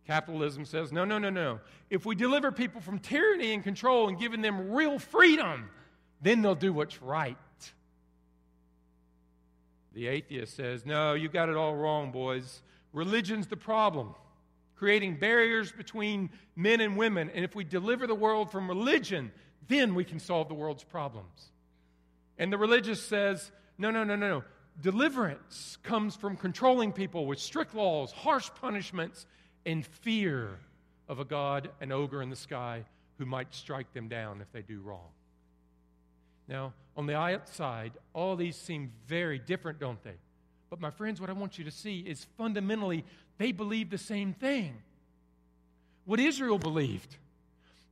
Capitalism 0.07 0.65
says, 0.65 0.93
no, 0.93 1.05
no, 1.05 1.19
no, 1.19 1.31
no. 1.31 1.61
If 1.89 2.05
we 2.05 2.15
deliver 2.15 2.51
people 2.51 2.81
from 2.81 2.99
tyranny 2.99 3.53
and 3.53 3.63
control 3.63 4.09
and 4.09 4.19
giving 4.19 4.43
them 4.43 4.73
real 4.73 4.99
freedom, 4.99 5.71
then 6.21 6.43
they'll 6.43 6.55
do 6.55 6.73
what's 6.73 7.01
right. 7.01 7.37
The 9.93 10.07
atheist 10.07 10.57
says, 10.57 10.87
no, 10.87 11.15
you 11.15 11.29
got 11.29 11.49
it 11.49 11.57
all 11.57 11.75
wrong, 11.75 12.13
boys. 12.13 12.63
Religion's 12.93 13.47
the 13.47 13.57
problem, 13.57 14.15
creating 14.77 15.17
barriers 15.17 15.73
between 15.73 16.31
men 16.57 16.81
and 16.81 16.97
women. 16.97 17.31
And 17.35 17.45
if 17.45 17.55
we 17.55 17.65
deliver 17.65 18.07
the 18.07 18.15
world 18.15 18.51
from 18.51 18.69
religion, 18.69 19.33
then 19.69 19.95
we 19.95 20.05
can 20.05 20.19
solve 20.19 20.49
the 20.49 20.55
world's 20.55 20.85
problems. 20.85 21.51
And 22.39 22.53
the 22.53 22.59
religious 22.59 23.03
says, 23.03 23.51
no, 23.79 23.91
no, 23.91 24.05
no, 24.05 24.17
no, 24.17 24.29
no. 24.29 24.45
Deliverance 24.81 25.77
comes 25.83 26.17
from 26.17 26.37
controlling 26.37 26.93
people 26.93 27.27
with 27.27 27.39
strict 27.39 27.75
laws, 27.75 28.13
harsh 28.13 28.49
punishments, 28.61 29.27
and 29.67 29.85
fear 29.85 30.59
of 31.09 31.21
a 31.21 31.25
God, 31.25 31.71
an 31.81 31.93
ogre 31.93 32.23
in 32.23 32.31
the 32.31 32.37
sky, 32.37 32.85
who 33.19 33.27
might 33.27 33.55
strike 33.55 33.93
them 33.93 34.09
down 34.09 34.41
if 34.41 34.51
they 34.53 34.63
do 34.63 34.81
wrong. 34.81 35.09
Now, 36.51 36.73
on 36.97 37.07
the 37.07 37.17
outside, 37.17 37.93
all 38.13 38.35
these 38.35 38.57
seem 38.57 38.91
very 39.07 39.39
different, 39.39 39.79
don't 39.79 40.03
they? 40.03 40.17
But, 40.69 40.81
my 40.81 40.91
friends, 40.91 41.21
what 41.21 41.31
I 41.31 41.33
want 41.33 41.59
you 41.59 41.65
to 41.65 41.71
see 41.71 42.01
is 42.01 42.27
fundamentally 42.37 43.05
they 43.39 43.53
believe 43.53 43.89
the 43.89 43.99
same 43.99 44.35
thing. 44.35 44.83
What 46.05 46.19
Israel 46.19 46.59
believed 46.59 47.17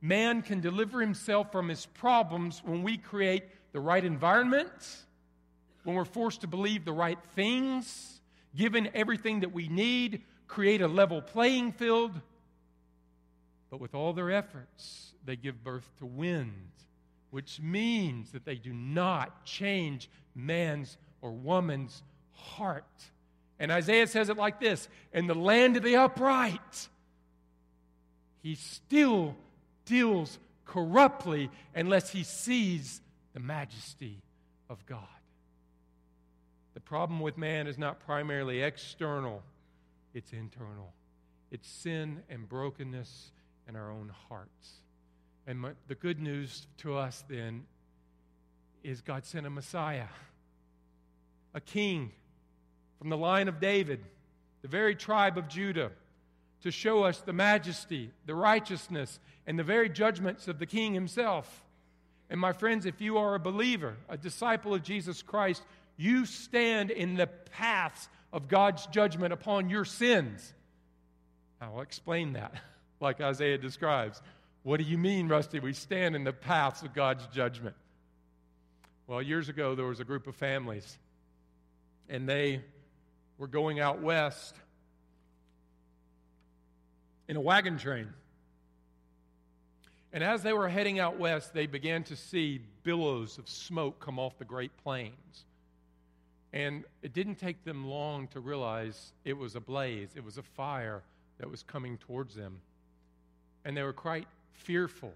man 0.01 0.41
can 0.41 0.61
deliver 0.61 1.01
himself 1.01 1.51
from 1.51 1.67
his 1.69 1.85
problems 1.85 2.61
when 2.63 2.83
we 2.83 2.97
create 2.97 3.43
the 3.73 3.79
right 3.79 4.03
environment, 4.03 4.71
when 5.83 5.95
we're 5.95 6.05
forced 6.05 6.41
to 6.41 6.47
believe 6.47 6.85
the 6.85 6.93
right 6.93 7.19
things, 7.35 8.21
given 8.55 8.89
everything 8.93 9.41
that 9.41 9.51
we 9.51 9.67
need, 9.67 10.21
create 10.47 10.81
a 10.81 10.87
level 10.87 11.21
playing 11.21 11.71
field. 11.71 12.11
But 13.69 13.79
with 13.79 13.93
all 13.93 14.13
their 14.13 14.31
efforts, 14.31 15.13
they 15.25 15.35
give 15.35 15.63
birth 15.63 15.89
to 15.99 16.05
wind, 16.05 16.71
which 17.31 17.59
means 17.61 18.31
that 18.31 18.45
they 18.45 18.55
do 18.55 18.73
not 18.73 19.45
change 19.45 20.09
man's 20.35 20.97
or 21.21 21.31
woman's 21.31 22.03
heart. 22.33 22.85
And 23.59 23.71
Isaiah 23.71 24.07
says 24.07 24.29
it 24.29 24.37
like 24.37 24.59
this 24.59 24.87
In 25.13 25.27
the 25.27 25.35
land 25.35 25.77
of 25.77 25.83
the 25.83 25.97
upright, 25.97 26.89
he 28.41 28.55
still 28.55 29.35
deals 29.85 30.39
corruptly 30.65 31.49
unless 31.75 32.11
he 32.11 32.23
sees 32.23 33.01
the 33.33 33.39
majesty 33.39 34.21
of 34.69 34.85
God. 34.85 34.99
The 36.73 36.79
problem 36.79 37.19
with 37.19 37.37
man 37.37 37.67
is 37.67 37.77
not 37.77 37.99
primarily 37.99 38.61
external, 38.61 39.43
it's 40.13 40.31
internal. 40.31 40.93
It's 41.51 41.67
sin 41.67 42.21
and 42.29 42.47
brokenness 42.47 43.31
in 43.67 43.75
our 43.75 43.91
own 43.91 44.11
hearts. 44.29 44.81
And 45.49 45.61
my, 45.61 45.71
the 45.87 45.95
good 45.95 46.19
news 46.19 46.67
to 46.77 46.95
us 46.95 47.23
then 47.27 47.63
is 48.83 49.01
God 49.01 49.25
sent 49.25 49.47
a 49.47 49.49
Messiah, 49.49 50.05
a 51.55 51.59
king 51.59 52.11
from 52.99 53.09
the 53.09 53.17
line 53.17 53.47
of 53.47 53.59
David, 53.59 53.99
the 54.61 54.67
very 54.67 54.93
tribe 54.93 55.39
of 55.39 55.47
Judah, 55.47 55.89
to 56.61 56.69
show 56.69 57.01
us 57.01 57.21
the 57.21 57.33
majesty, 57.33 58.11
the 58.27 58.35
righteousness, 58.35 59.19
and 59.47 59.57
the 59.57 59.63
very 59.63 59.89
judgments 59.89 60.47
of 60.47 60.59
the 60.59 60.67
king 60.67 60.93
himself. 60.93 61.65
And 62.29 62.39
my 62.39 62.53
friends, 62.53 62.85
if 62.85 63.01
you 63.01 63.17
are 63.17 63.33
a 63.33 63.39
believer, 63.39 63.97
a 64.07 64.17
disciple 64.17 64.75
of 64.75 64.83
Jesus 64.83 65.23
Christ, 65.23 65.63
you 65.97 66.27
stand 66.27 66.91
in 66.91 67.15
the 67.15 67.25
paths 67.25 68.07
of 68.31 68.49
God's 68.49 68.85
judgment 68.85 69.33
upon 69.33 69.67
your 69.67 69.83
sins. 69.83 70.53
I'll 71.59 71.81
explain 71.81 72.33
that, 72.33 72.53
like 73.01 73.19
Isaiah 73.19 73.57
describes. 73.57 74.21
What 74.63 74.77
do 74.77 74.83
you 74.83 74.97
mean, 74.97 75.27
Rusty? 75.27 75.59
We 75.59 75.73
stand 75.73 76.15
in 76.15 76.23
the 76.23 76.33
paths 76.33 76.81
of 76.81 76.93
God's 76.93 77.25
judgment. 77.27 77.75
Well, 79.07 79.21
years 79.21 79.49
ago, 79.49 79.73
there 79.73 79.85
was 79.85 79.99
a 79.99 80.03
group 80.03 80.27
of 80.27 80.35
families, 80.35 80.97
and 82.09 82.27
they 82.27 82.61
were 83.37 83.47
going 83.47 83.79
out 83.79 84.01
west 84.01 84.55
in 87.27 87.37
a 87.37 87.41
wagon 87.41 87.77
train. 87.77 88.09
And 90.11 90.23
as 90.23 90.43
they 90.43 90.53
were 90.53 90.67
heading 90.67 90.99
out 90.99 91.19
west, 91.19 91.53
they 91.53 91.67
began 91.67 92.03
to 92.05 92.15
see 92.15 92.61
billows 92.83 93.37
of 93.37 93.47
smoke 93.47 93.99
come 93.99 94.19
off 94.19 94.37
the 94.37 94.45
Great 94.45 94.75
Plains. 94.83 95.45
And 96.51 96.83
it 97.03 97.13
didn't 97.13 97.35
take 97.35 97.63
them 97.63 97.87
long 97.87 98.27
to 98.29 98.39
realize 98.39 99.13
it 99.23 99.37
was 99.37 99.55
a 99.55 99.59
blaze, 99.59 100.09
it 100.15 100.23
was 100.23 100.37
a 100.37 100.43
fire 100.43 101.03
that 101.37 101.49
was 101.49 101.61
coming 101.63 101.97
towards 101.97 102.35
them. 102.35 102.59
And 103.63 103.77
they 103.77 103.83
were 103.83 103.93
quite 103.93 104.27
fearful. 104.59 105.13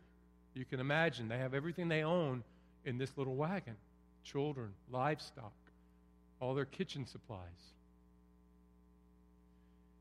You 0.54 0.66
can 0.66 0.80
imagine 0.80 1.28
they 1.28 1.38
have 1.38 1.54
everything 1.54 1.88
they 1.88 2.04
own 2.04 2.44
in 2.86 2.98
this 2.98 3.18
little 3.18 3.36
wagon 3.36 3.76
children, 4.24 4.70
livestock, 4.90 5.52
all 6.40 6.54
their 6.54 6.66
kitchen 6.66 7.06
supplies. 7.06 7.40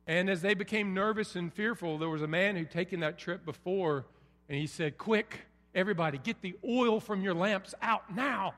And 0.07 0.31
as 0.31 0.43
they 0.43 0.55
became 0.55 0.95
nervous 0.95 1.37
and 1.37 1.53
fearful, 1.53 1.99
there 1.99 2.09
was 2.09 2.23
a 2.23 2.29
man 2.29 2.57
who'd 2.57 2.71
taken 2.71 3.01
that 3.01 3.19
trip 3.19 3.45
before, 3.45 4.07
and 4.49 4.59
he 4.59 4.67
said, 4.67 4.99
Quick, 4.99 5.41
everybody, 5.75 6.19
get 6.19 6.41
the 6.41 6.55
oil 6.65 7.01
from 7.01 7.23
your 7.23 7.35
lamps 7.35 7.75
out 7.83 8.15
now. 8.15 8.55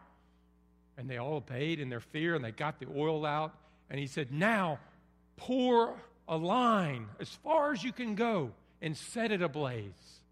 And 0.97 1.09
they 1.09 1.17
all 1.17 1.35
obeyed 1.35 1.81
in 1.81 1.89
their 1.89 2.01
fear 2.01 2.35
and 2.35 2.45
they 2.45 2.53
got 2.53 2.79
the 2.79 2.87
oil 2.95 3.27
out. 3.27 3.55
And 3.91 3.99
he 3.99 4.07
said, 4.07 4.33
Now 4.33 4.79
pour 5.37 5.95
a 6.29 6.37
line 6.37 7.09
as 7.21 7.29
far 7.29 7.73
as 7.73 7.83
you 7.83 7.93
can 7.93 8.15
go 8.15 8.53
and 8.81 8.97
set 8.97 9.33
it 9.33 9.43
ablaze. 9.43 10.23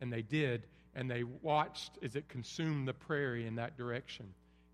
And 0.00 0.12
they 0.12 0.22
did. 0.22 0.66
And 0.94 1.10
they 1.10 1.24
watched 1.24 1.98
as 2.02 2.16
it 2.16 2.28
consumed 2.28 2.88
the 2.88 2.94
prairie 2.94 3.46
in 3.46 3.56
that 3.56 3.76
direction. 3.76 4.26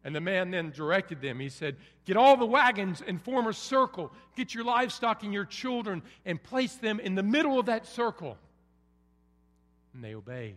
And 0.04 0.14
the 0.14 0.20
man 0.20 0.50
then 0.50 0.70
directed 0.70 1.20
them. 1.20 1.40
He 1.40 1.48
said, 1.48 1.76
Get 2.04 2.16
all 2.16 2.36
the 2.36 2.46
wagons 2.46 3.02
and 3.04 3.20
form 3.20 3.48
a 3.48 3.52
circle. 3.52 4.12
Get 4.36 4.54
your 4.54 4.64
livestock 4.64 5.24
and 5.24 5.32
your 5.32 5.44
children 5.44 6.02
and 6.24 6.42
place 6.42 6.76
them 6.76 7.00
in 7.00 7.16
the 7.16 7.22
middle 7.22 7.58
of 7.58 7.66
that 7.66 7.86
circle. 7.86 8.38
And 9.92 10.04
they 10.04 10.14
obeyed. 10.14 10.56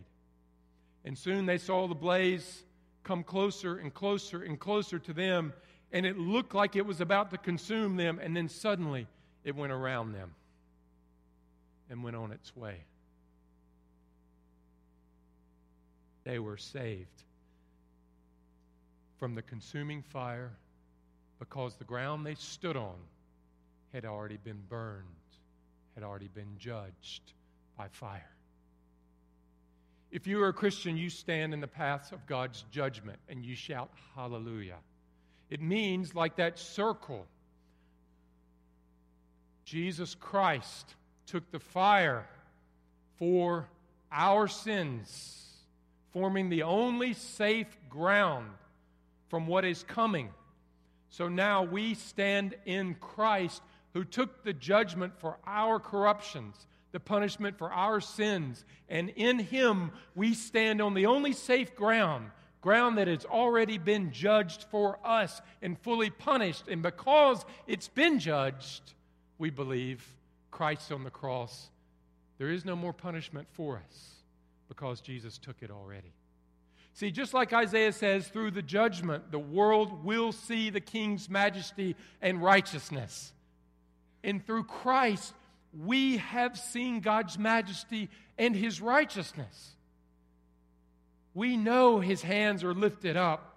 And 1.03 1.17
soon 1.17 1.45
they 1.45 1.57
saw 1.57 1.87
the 1.87 1.95
blaze 1.95 2.63
come 3.03 3.23
closer 3.23 3.77
and 3.77 3.91
closer 3.91 4.43
and 4.43 4.59
closer 4.59 4.99
to 4.99 5.13
them, 5.13 5.53
and 5.91 6.05
it 6.05 6.17
looked 6.17 6.53
like 6.53 6.75
it 6.75 6.85
was 6.85 7.01
about 7.01 7.31
to 7.31 7.37
consume 7.39 7.95
them, 7.95 8.19
and 8.21 8.35
then 8.37 8.47
suddenly 8.47 9.07
it 9.43 9.55
went 9.55 9.71
around 9.71 10.11
them 10.11 10.35
and 11.89 12.03
went 12.03 12.15
on 12.15 12.31
its 12.31 12.55
way. 12.55 12.83
They 16.29 16.37
were 16.37 16.57
saved 16.57 17.23
from 19.17 19.33
the 19.33 19.41
consuming 19.41 20.03
fire 20.03 20.51
because 21.39 21.73
the 21.73 21.85
ground 21.85 22.23
they 22.23 22.35
stood 22.35 22.77
on 22.77 22.97
had 23.93 24.05
already 24.05 24.37
been 24.37 24.61
burned, 24.69 25.07
had 25.95 26.03
already 26.03 26.27
been 26.27 26.55
judged 26.59 27.33
by 27.75 27.87
fire. 27.87 28.29
If 30.11 30.27
you 30.27 30.39
are 30.43 30.49
a 30.49 30.53
Christian, 30.53 30.97
you 30.97 31.09
stand 31.09 31.51
in 31.51 31.61
the 31.61 31.67
paths 31.67 32.11
of 32.11 32.23
God's 32.27 32.63
judgment 32.69 33.17
and 33.27 33.43
you 33.43 33.55
shout 33.55 33.89
hallelujah. 34.13 34.77
It 35.49 35.63
means, 35.63 36.13
like 36.13 36.35
that 36.35 36.59
circle, 36.59 37.25
Jesus 39.65 40.13
Christ 40.13 40.93
took 41.25 41.49
the 41.49 41.59
fire 41.59 42.27
for 43.17 43.67
our 44.11 44.47
sins, 44.47 45.47
forming 46.11 46.49
the 46.49 46.63
only 46.63 47.13
safe 47.13 47.67
ground 47.89 48.47
from 49.29 49.47
what 49.47 49.65
is 49.65 49.83
coming. 49.83 50.29
So 51.09 51.27
now 51.27 51.63
we 51.63 51.93
stand 51.95 52.55
in 52.65 52.95
Christ 52.95 53.61
who 53.93 54.03
took 54.03 54.43
the 54.43 54.53
judgment 54.53 55.13
for 55.19 55.37
our 55.45 55.79
corruptions 55.79 56.67
the 56.91 56.99
punishment 56.99 57.57
for 57.57 57.71
our 57.71 58.01
sins. 58.01 58.65
And 58.87 59.09
in 59.09 59.39
Him, 59.39 59.91
we 60.15 60.33
stand 60.33 60.81
on 60.81 60.93
the 60.93 61.05
only 61.05 61.33
safe 61.33 61.75
ground, 61.75 62.31
ground 62.61 62.97
that 62.97 63.07
has 63.07 63.25
already 63.25 63.77
been 63.77 64.11
judged 64.11 64.65
for 64.71 64.99
us 65.05 65.41
and 65.61 65.77
fully 65.79 66.09
punished. 66.09 66.67
And 66.67 66.81
because 66.81 67.45
it's 67.67 67.87
been 67.87 68.19
judged, 68.19 68.93
we 69.37 69.49
believe 69.49 70.05
Christ 70.51 70.91
on 70.91 71.03
the 71.03 71.11
cross, 71.11 71.69
there 72.37 72.49
is 72.49 72.65
no 72.65 72.75
more 72.75 72.93
punishment 72.93 73.47
for 73.51 73.81
us 73.87 74.18
because 74.69 75.01
Jesus 75.01 75.37
took 75.37 75.57
it 75.61 75.71
already. 75.71 76.13
See, 76.93 77.11
just 77.11 77.33
like 77.33 77.53
Isaiah 77.53 77.91
says, 77.91 78.27
through 78.27 78.51
the 78.51 78.61
judgment, 78.61 79.31
the 79.31 79.39
world 79.39 80.03
will 80.05 80.31
see 80.31 80.69
the 80.69 80.81
king's 80.81 81.29
majesty 81.29 81.95
and 82.21 82.41
righteousness. 82.41 83.33
And 84.23 84.45
through 84.45 84.65
Christ, 84.65 85.33
we 85.77 86.17
have 86.17 86.57
seen 86.57 86.99
God's 86.99 87.37
majesty 87.37 88.09
and 88.37 88.55
his 88.55 88.81
righteousness. 88.81 89.75
We 91.33 91.57
know 91.57 91.99
his 91.99 92.21
hands 92.21 92.63
are 92.63 92.73
lifted 92.73 93.15
up. 93.15 93.55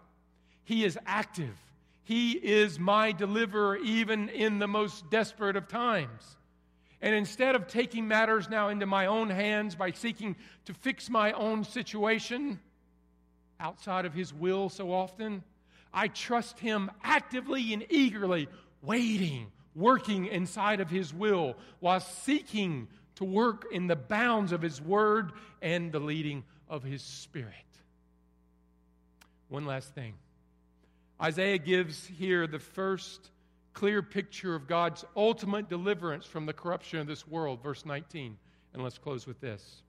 He 0.64 0.84
is 0.84 0.98
active. 1.06 1.56
He 2.04 2.32
is 2.32 2.78
my 2.78 3.12
deliverer 3.12 3.76
even 3.76 4.28
in 4.28 4.58
the 4.58 4.68
most 4.68 5.10
desperate 5.10 5.56
of 5.56 5.68
times. 5.68 6.36
And 7.02 7.16
instead 7.16 7.56
of 7.56 7.66
taking 7.66 8.06
matters 8.06 8.48
now 8.48 8.68
into 8.68 8.86
my 8.86 9.06
own 9.06 9.28
hands 9.28 9.74
by 9.74 9.90
seeking 9.90 10.36
to 10.66 10.72
fix 10.72 11.10
my 11.10 11.32
own 11.32 11.64
situation 11.64 12.60
outside 13.58 14.06
of 14.06 14.14
his 14.14 14.32
will 14.32 14.68
so 14.68 14.92
often, 14.92 15.42
I 15.92 16.06
trust 16.06 16.60
him 16.60 16.92
actively 17.02 17.72
and 17.72 17.84
eagerly, 17.90 18.48
waiting, 18.82 19.50
working 19.74 20.26
inside 20.26 20.80
of 20.80 20.90
his 20.90 21.12
will 21.12 21.56
while 21.80 22.00
seeking 22.00 22.86
to 23.16 23.24
work 23.24 23.66
in 23.72 23.88
the 23.88 23.96
bounds 23.96 24.52
of 24.52 24.62
his 24.62 24.80
word 24.80 25.32
and 25.60 25.90
the 25.90 26.00
leading 26.00 26.44
of 26.68 26.84
his 26.84 27.02
spirit. 27.02 27.52
One 29.48 29.66
last 29.66 29.92
thing. 29.94 30.14
Isaiah 31.20 31.58
gives 31.58 32.06
here 32.06 32.46
the 32.46 32.58
first 32.58 33.30
clear 33.72 34.02
picture 34.02 34.54
of 34.54 34.66
God's 34.66 35.04
ultimate 35.16 35.68
deliverance 35.68 36.26
from 36.26 36.46
the 36.46 36.52
corruption 36.52 36.98
of 36.98 37.06
this 37.06 37.26
world. 37.26 37.62
Verse 37.62 37.84
19. 37.84 38.36
And 38.74 38.82
let's 38.82 38.98
close 38.98 39.26
with 39.26 39.40
this 39.40 39.82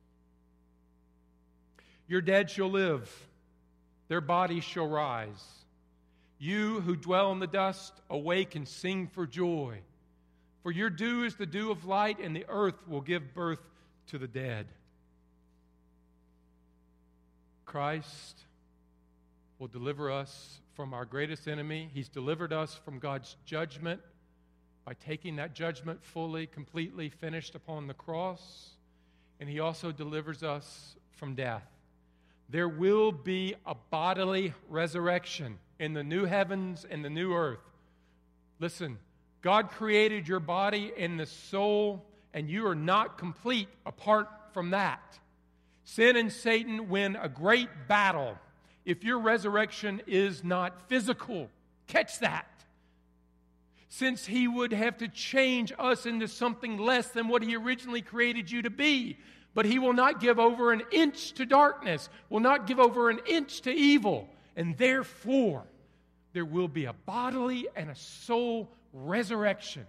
Your 2.08 2.22
dead 2.22 2.50
shall 2.50 2.69
live, 2.69 3.10
their 4.08 4.22
bodies 4.22 4.63
shall 4.63 4.88
rise. 4.88 5.43
You 6.39 6.82
who 6.82 6.98
dwell 6.98 7.32
in 7.32 7.39
the 7.39 7.48
dust, 7.48 7.93
awake 8.10 8.56
and 8.56 8.67
sing 8.67 9.08
for 9.08 9.26
joy. 9.26 9.80
For 10.62 10.72
your 10.72 10.89
dew 10.89 11.24
is 11.24 11.36
the 11.36 11.46
dew 11.46 11.72
of 11.72 11.86
light, 11.86 12.19
and 12.19 12.36
the 12.36 12.46
earth 12.50 12.88
will 12.88 13.02
give 13.02 13.34
birth 13.34 13.62
to 14.08 14.17
the 14.17 14.28
dead. 14.28 14.67
Christ 17.65 18.39
will 19.58 19.67
deliver 19.67 20.12
us 20.12 20.60
from 20.76 20.94
our 20.94 21.06
greatest 21.06 21.48
enemy. 21.48 21.90
He's 21.94 22.10
delivered 22.10 22.52
us 22.52 22.80
from 22.84 23.00
God's 23.00 23.36
judgment 23.46 24.02
by 24.86 24.94
taking 24.96 25.36
that 25.38 25.54
judgment 25.54 26.04
fully, 26.04 26.48
completely 26.48 27.10
finished 27.10 27.56
upon 27.56 27.88
the 27.88 27.94
cross. 27.94 28.72
And 29.40 29.50
He 29.50 29.60
also 29.60 29.92
delivers 29.92 30.44
us 30.44 30.96
from 31.12 31.36
death. 31.36 31.64
There 32.50 32.68
will 32.68 33.12
be 33.12 33.56
a 33.66 33.76
bodily 33.76 34.54
resurrection 34.70 35.58
in 35.80 35.94
the 35.94 36.04
new 36.04 36.26
heavens 36.26 36.86
and 36.90 37.04
the 37.04 37.10
new 37.10 37.34
earth. 37.34 37.60
Listen, 38.60 38.98
God 39.42 39.70
created 39.70 40.28
your 40.28 40.40
body 40.40 40.92
and 40.98 41.20
the 41.20 41.26
soul, 41.26 42.06
and 42.34 42.50
you 42.50 42.68
are 42.68 42.76
not 42.76 43.18
complete 43.18 43.68
apart 43.86 44.28
from 44.54 44.72
that. 44.72 45.20
Sin 45.84 46.16
and 46.16 46.32
Satan 46.32 46.90
win 46.90 47.16
a 47.16 47.28
great 47.28 47.70
battle 47.88 48.38
if 48.86 49.04
your 49.04 49.19
resurrection 49.19 50.02
is 50.08 50.43
not 50.43 50.89
physical. 50.89 51.50
Catch 51.88 52.19
that. 52.19 52.48
Since 53.89 54.26
he 54.26 54.48
would 54.48 54.74
have 54.74 54.98
to 54.98 55.08
change 55.08 55.72
us 55.78 56.06
into 56.06 56.28
something 56.28 56.78
less 56.78 57.10
than 57.10 57.28
what 57.28 57.43
he 57.43 57.56
originally 57.56 58.02
created 58.02 58.50
you 58.50 58.63
to 58.63 58.69
be. 58.69 59.17
But 59.54 59.65
he 59.65 59.78
will 59.78 59.93
not 59.93 60.19
give 60.19 60.39
over 60.39 60.74
an 60.74 60.82
inch 60.91 61.34
to 61.34 61.46
darkness, 61.46 62.10
will 62.30 62.39
not 62.39 62.65
give 62.65 62.80
over 62.80 63.10
an 63.10 63.19
inch 63.28 63.62
to 63.62 63.72
evil. 63.72 64.28
And 64.56 64.76
therefore, 64.78 65.63
there 66.34 66.46
will 66.46 66.67
be 66.67 66.86
a 66.86 66.93
bodily 66.93 67.67
and 67.76 67.89
a 67.89 67.96
soul 67.96 68.69
resurrection. 68.91 69.86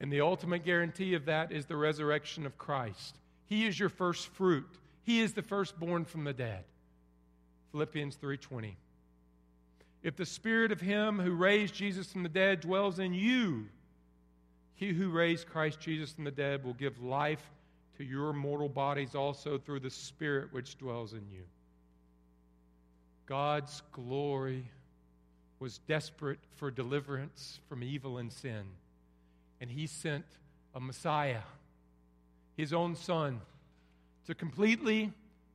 And 0.00 0.12
the 0.12 0.20
ultimate 0.20 0.64
guarantee 0.64 1.14
of 1.14 1.26
that 1.26 1.52
is 1.52 1.66
the 1.66 1.76
resurrection 1.76 2.44
of 2.44 2.58
Christ. 2.58 3.16
He 3.46 3.66
is 3.66 3.78
your 3.78 3.88
first 3.88 4.28
fruit. 4.28 4.68
He 5.04 5.20
is 5.20 5.32
the 5.32 5.42
firstborn 5.42 6.04
from 6.04 6.24
the 6.24 6.32
dead. 6.32 6.64
Philippians 7.72 8.16
3:20. 8.16 8.76
If 10.02 10.16
the 10.16 10.26
spirit 10.26 10.72
of 10.72 10.80
him 10.80 11.18
who 11.18 11.32
raised 11.32 11.74
Jesus 11.74 12.12
from 12.12 12.22
the 12.22 12.28
dead 12.28 12.60
dwells 12.60 12.98
in 12.98 13.14
you, 13.14 13.68
he 14.74 14.92
who 14.92 15.10
raised 15.10 15.46
Christ 15.46 15.80
Jesus 15.80 16.12
from 16.12 16.24
the 16.24 16.30
dead 16.30 16.64
will 16.64 16.74
give 16.74 17.00
life 17.00 17.52
to 17.96 18.04
your 18.04 18.32
mortal 18.32 18.68
bodies 18.68 19.14
also 19.14 19.58
through 19.58 19.80
the 19.80 19.90
spirit 19.90 20.52
which 20.52 20.76
dwells 20.78 21.12
in 21.12 21.28
you. 21.30 21.44
God's 23.26 23.82
glory 23.92 24.64
was 25.60 25.78
desperate 25.78 26.40
for 26.56 26.70
deliverance 26.70 27.60
from 27.68 27.84
evil 27.84 28.18
and 28.18 28.32
sin, 28.32 28.64
and 29.60 29.70
he 29.70 29.86
sent 29.86 30.26
a 30.74 30.80
Messiah, 30.80 31.42
his 32.56 32.72
own 32.72 32.96
son 32.96 33.40
to 34.26 34.34
completely, 34.34 35.12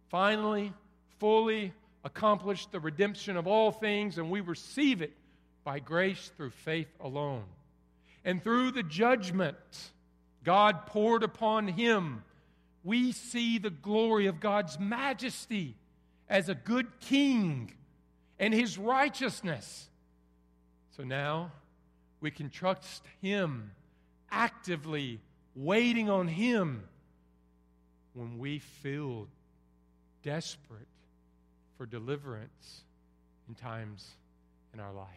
finally, 0.10 0.74
fully 1.20 1.74
accomplish 2.04 2.66
the 2.68 2.80
redemption 2.80 3.38
of 3.38 3.48
all 3.48 3.72
things, 3.72 4.18
and 4.18 4.30
we 4.30 4.42
receive 4.42 5.02
it 5.02 5.14
by 5.64 5.80
grace 5.80 6.32
through 6.38 6.52
faith 6.52 6.88
alone. 7.00 7.44
And 8.24 8.44
through 8.44 8.72
the 8.72 8.84
judgment 8.84 9.56
God 10.44 10.86
poured 10.86 11.24
upon 11.24 11.68
him, 11.68 12.24
we 12.84 13.12
see 13.12 13.58
the 13.58 13.70
glory 13.70 14.28
of 14.28 14.40
God's 14.40 14.80
majesty 14.80 15.76
as 16.30 16.48
a 16.48 16.56
good 16.56 16.88
king 17.02 17.74
and 18.40 18.54
his 18.54 18.78
righteousness. 18.78 19.90
So 20.96 21.04
now 21.04 21.52
we 22.22 22.32
can 22.32 22.50
trust 22.50 23.04
him, 23.22 23.72
actively 24.32 25.20
waiting 25.54 26.10
on 26.10 26.30
him 26.30 26.84
when 28.18 28.40
we 28.40 28.58
feel 28.58 29.28
desperate 30.24 30.88
for 31.78 31.86
deliverance 31.86 32.82
in 33.48 33.54
times 33.54 34.10
in 34.74 34.80
our 34.80 34.92
life. 34.92 35.08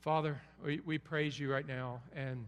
Father, 0.00 0.40
we, 0.64 0.80
we 0.86 0.98
praise 0.98 1.38
you 1.38 1.50
right 1.52 1.66
now 1.66 2.00
and 2.14 2.46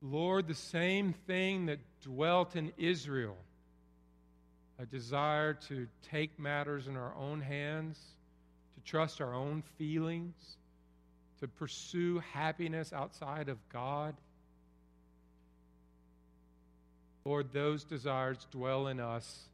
Lord, 0.00 0.46
the 0.46 0.54
same 0.54 1.12
thing 1.12 1.66
that 1.66 1.80
dwelt 2.02 2.54
in 2.54 2.72
Israel, 2.78 3.36
a 4.78 4.86
desire 4.86 5.54
to 5.68 5.88
take 6.10 6.38
matters 6.38 6.86
in 6.86 6.96
our 6.96 7.12
own 7.16 7.40
hands, 7.40 7.98
to 8.76 8.80
trust 8.88 9.20
our 9.20 9.34
own 9.34 9.62
feelings, 9.76 10.34
to 11.40 11.48
pursue 11.48 12.22
happiness 12.32 12.92
outside 12.92 13.48
of 13.48 13.58
God 13.70 14.14
Lord, 17.28 17.52
those 17.52 17.84
desires 17.84 18.46
dwell 18.50 18.86
in 18.86 19.00
us 19.00 19.50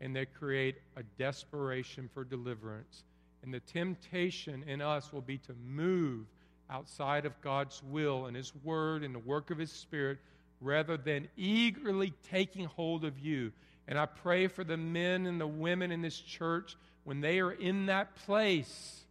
and 0.00 0.16
they 0.16 0.24
create 0.24 0.76
a 0.96 1.02
desperation 1.18 2.08
for 2.14 2.24
deliverance. 2.24 3.04
And 3.42 3.52
the 3.52 3.60
temptation 3.60 4.64
in 4.66 4.80
us 4.80 5.12
will 5.12 5.20
be 5.20 5.36
to 5.36 5.52
move 5.62 6.24
outside 6.70 7.26
of 7.26 7.38
God's 7.42 7.82
will 7.82 8.24
and 8.24 8.34
His 8.34 8.54
Word 8.64 9.04
and 9.04 9.14
the 9.14 9.18
work 9.18 9.50
of 9.50 9.58
His 9.58 9.70
Spirit 9.70 10.16
rather 10.62 10.96
than 10.96 11.28
eagerly 11.36 12.14
taking 12.30 12.64
hold 12.64 13.04
of 13.04 13.18
you. 13.18 13.52
And 13.88 13.98
I 13.98 14.06
pray 14.06 14.46
for 14.46 14.64
the 14.64 14.78
men 14.78 15.26
and 15.26 15.38
the 15.38 15.46
women 15.46 15.92
in 15.92 16.00
this 16.00 16.18
church 16.18 16.76
when 17.04 17.20
they 17.20 17.40
are 17.40 17.52
in 17.52 17.86
that 17.86 18.16
place, 18.24 19.04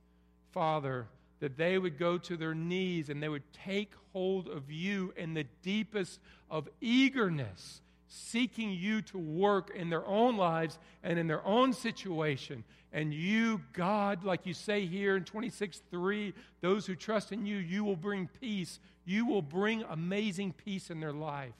Father, 0.53 1.05
that 1.39 1.55
they 1.55 1.77
would 1.77 1.99
go 1.99 2.17
to 2.17 2.35
their 2.35 2.55
knees 2.55 3.09
and 3.09 3.21
they 3.21 3.29
would 3.29 3.53
take 3.53 3.91
hold 4.11 4.47
of 4.47 4.71
you 4.71 5.13
in 5.15 5.35
the 5.35 5.45
deepest 5.61 6.19
of 6.49 6.67
eagerness 6.81 7.81
seeking 8.07 8.71
you 8.71 9.01
to 9.03 9.17
work 9.17 9.71
in 9.75 9.89
their 9.89 10.05
own 10.05 10.37
lives 10.37 10.79
and 11.03 11.19
in 11.19 11.27
their 11.27 11.45
own 11.45 11.73
situation. 11.73 12.63
And 12.93 13.13
you, 13.13 13.61
God, 13.73 14.23
like 14.23 14.45
you 14.45 14.53
say 14.53 14.85
here 14.85 15.17
in 15.17 15.23
26 15.23 15.81
3, 15.91 16.33
those 16.61 16.85
who 16.85 16.95
trust 16.95 17.31
in 17.31 17.45
you, 17.45 17.57
you 17.57 17.83
will 17.83 17.95
bring 17.95 18.29
peace. 18.39 18.79
You 19.05 19.25
will 19.25 19.41
bring 19.41 19.83
amazing 19.89 20.53
peace 20.53 20.89
in 20.89 20.99
their 20.99 21.13
life. 21.13 21.53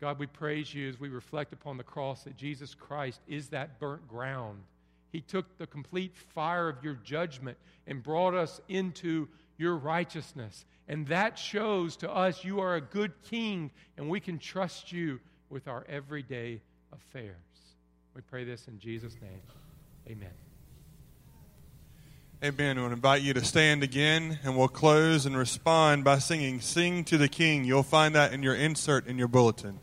God, 0.00 0.18
we 0.18 0.26
praise 0.26 0.74
you 0.74 0.88
as 0.88 1.00
we 1.00 1.08
reflect 1.08 1.52
upon 1.52 1.78
the 1.78 1.84
cross 1.84 2.24
that 2.24 2.36
Jesus 2.36 2.74
Christ 2.74 3.20
is 3.26 3.48
that 3.48 3.78
burnt 3.80 4.06
ground. 4.06 4.62
He 5.12 5.20
took 5.20 5.56
the 5.56 5.66
complete 5.66 6.16
fire 6.16 6.68
of 6.68 6.82
your 6.82 6.94
judgment 6.94 7.56
and 7.86 8.02
brought 8.02 8.34
us 8.34 8.60
into 8.68 9.28
your 9.56 9.76
righteousness. 9.76 10.64
And 10.88 11.06
that 11.08 11.38
shows 11.38 11.96
to 11.96 12.10
us 12.10 12.44
you 12.44 12.60
are 12.60 12.74
a 12.74 12.80
good 12.80 13.12
king 13.30 13.70
and 13.96 14.08
we 14.08 14.20
can 14.20 14.38
trust 14.38 14.92
you 14.92 15.20
with 15.48 15.68
our 15.68 15.84
everyday 15.88 16.60
affairs. 16.92 17.36
We 18.14 18.22
pray 18.22 18.44
this 18.44 18.68
in 18.68 18.78
Jesus' 18.78 19.16
name. 19.20 19.40
Amen. 20.08 20.30
Amen. 22.42 22.76
To 22.76 22.84
invite 22.84 23.22
you 23.22 23.32
to 23.32 23.44
stand 23.44 23.82
again 23.82 24.38
and 24.44 24.56
we'll 24.56 24.68
close 24.68 25.24
and 25.24 25.36
respond 25.36 26.04
by 26.04 26.18
singing 26.18 26.60
Sing 26.60 27.02
to 27.04 27.16
the 27.16 27.28
King. 27.28 27.64
You'll 27.64 27.82
find 27.82 28.14
that 28.14 28.34
in 28.34 28.42
your 28.42 28.54
insert 28.54 29.06
in 29.06 29.16
your 29.16 29.28
bulletin. 29.28 29.80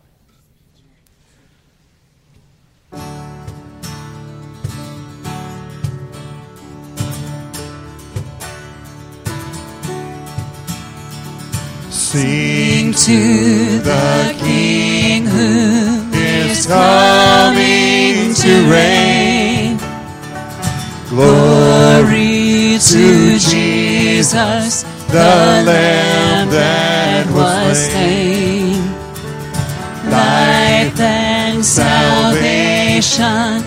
Sing 12.11 12.91
to 12.91 13.79
the 13.79 14.35
King 14.37 15.25
who 15.25 16.11
is 16.11 16.67
coming 16.67 18.33
to 18.33 18.69
reign. 18.69 19.77
Glory 21.07 22.77
to 22.79 23.39
Jesus, 23.39 24.83
the 25.07 25.63
Lamb 25.65 26.49
that 26.49 27.27
was 27.31 27.79
slain. 27.79 28.83
Life 30.11 30.99
and 30.99 31.63
salvation 31.63 33.63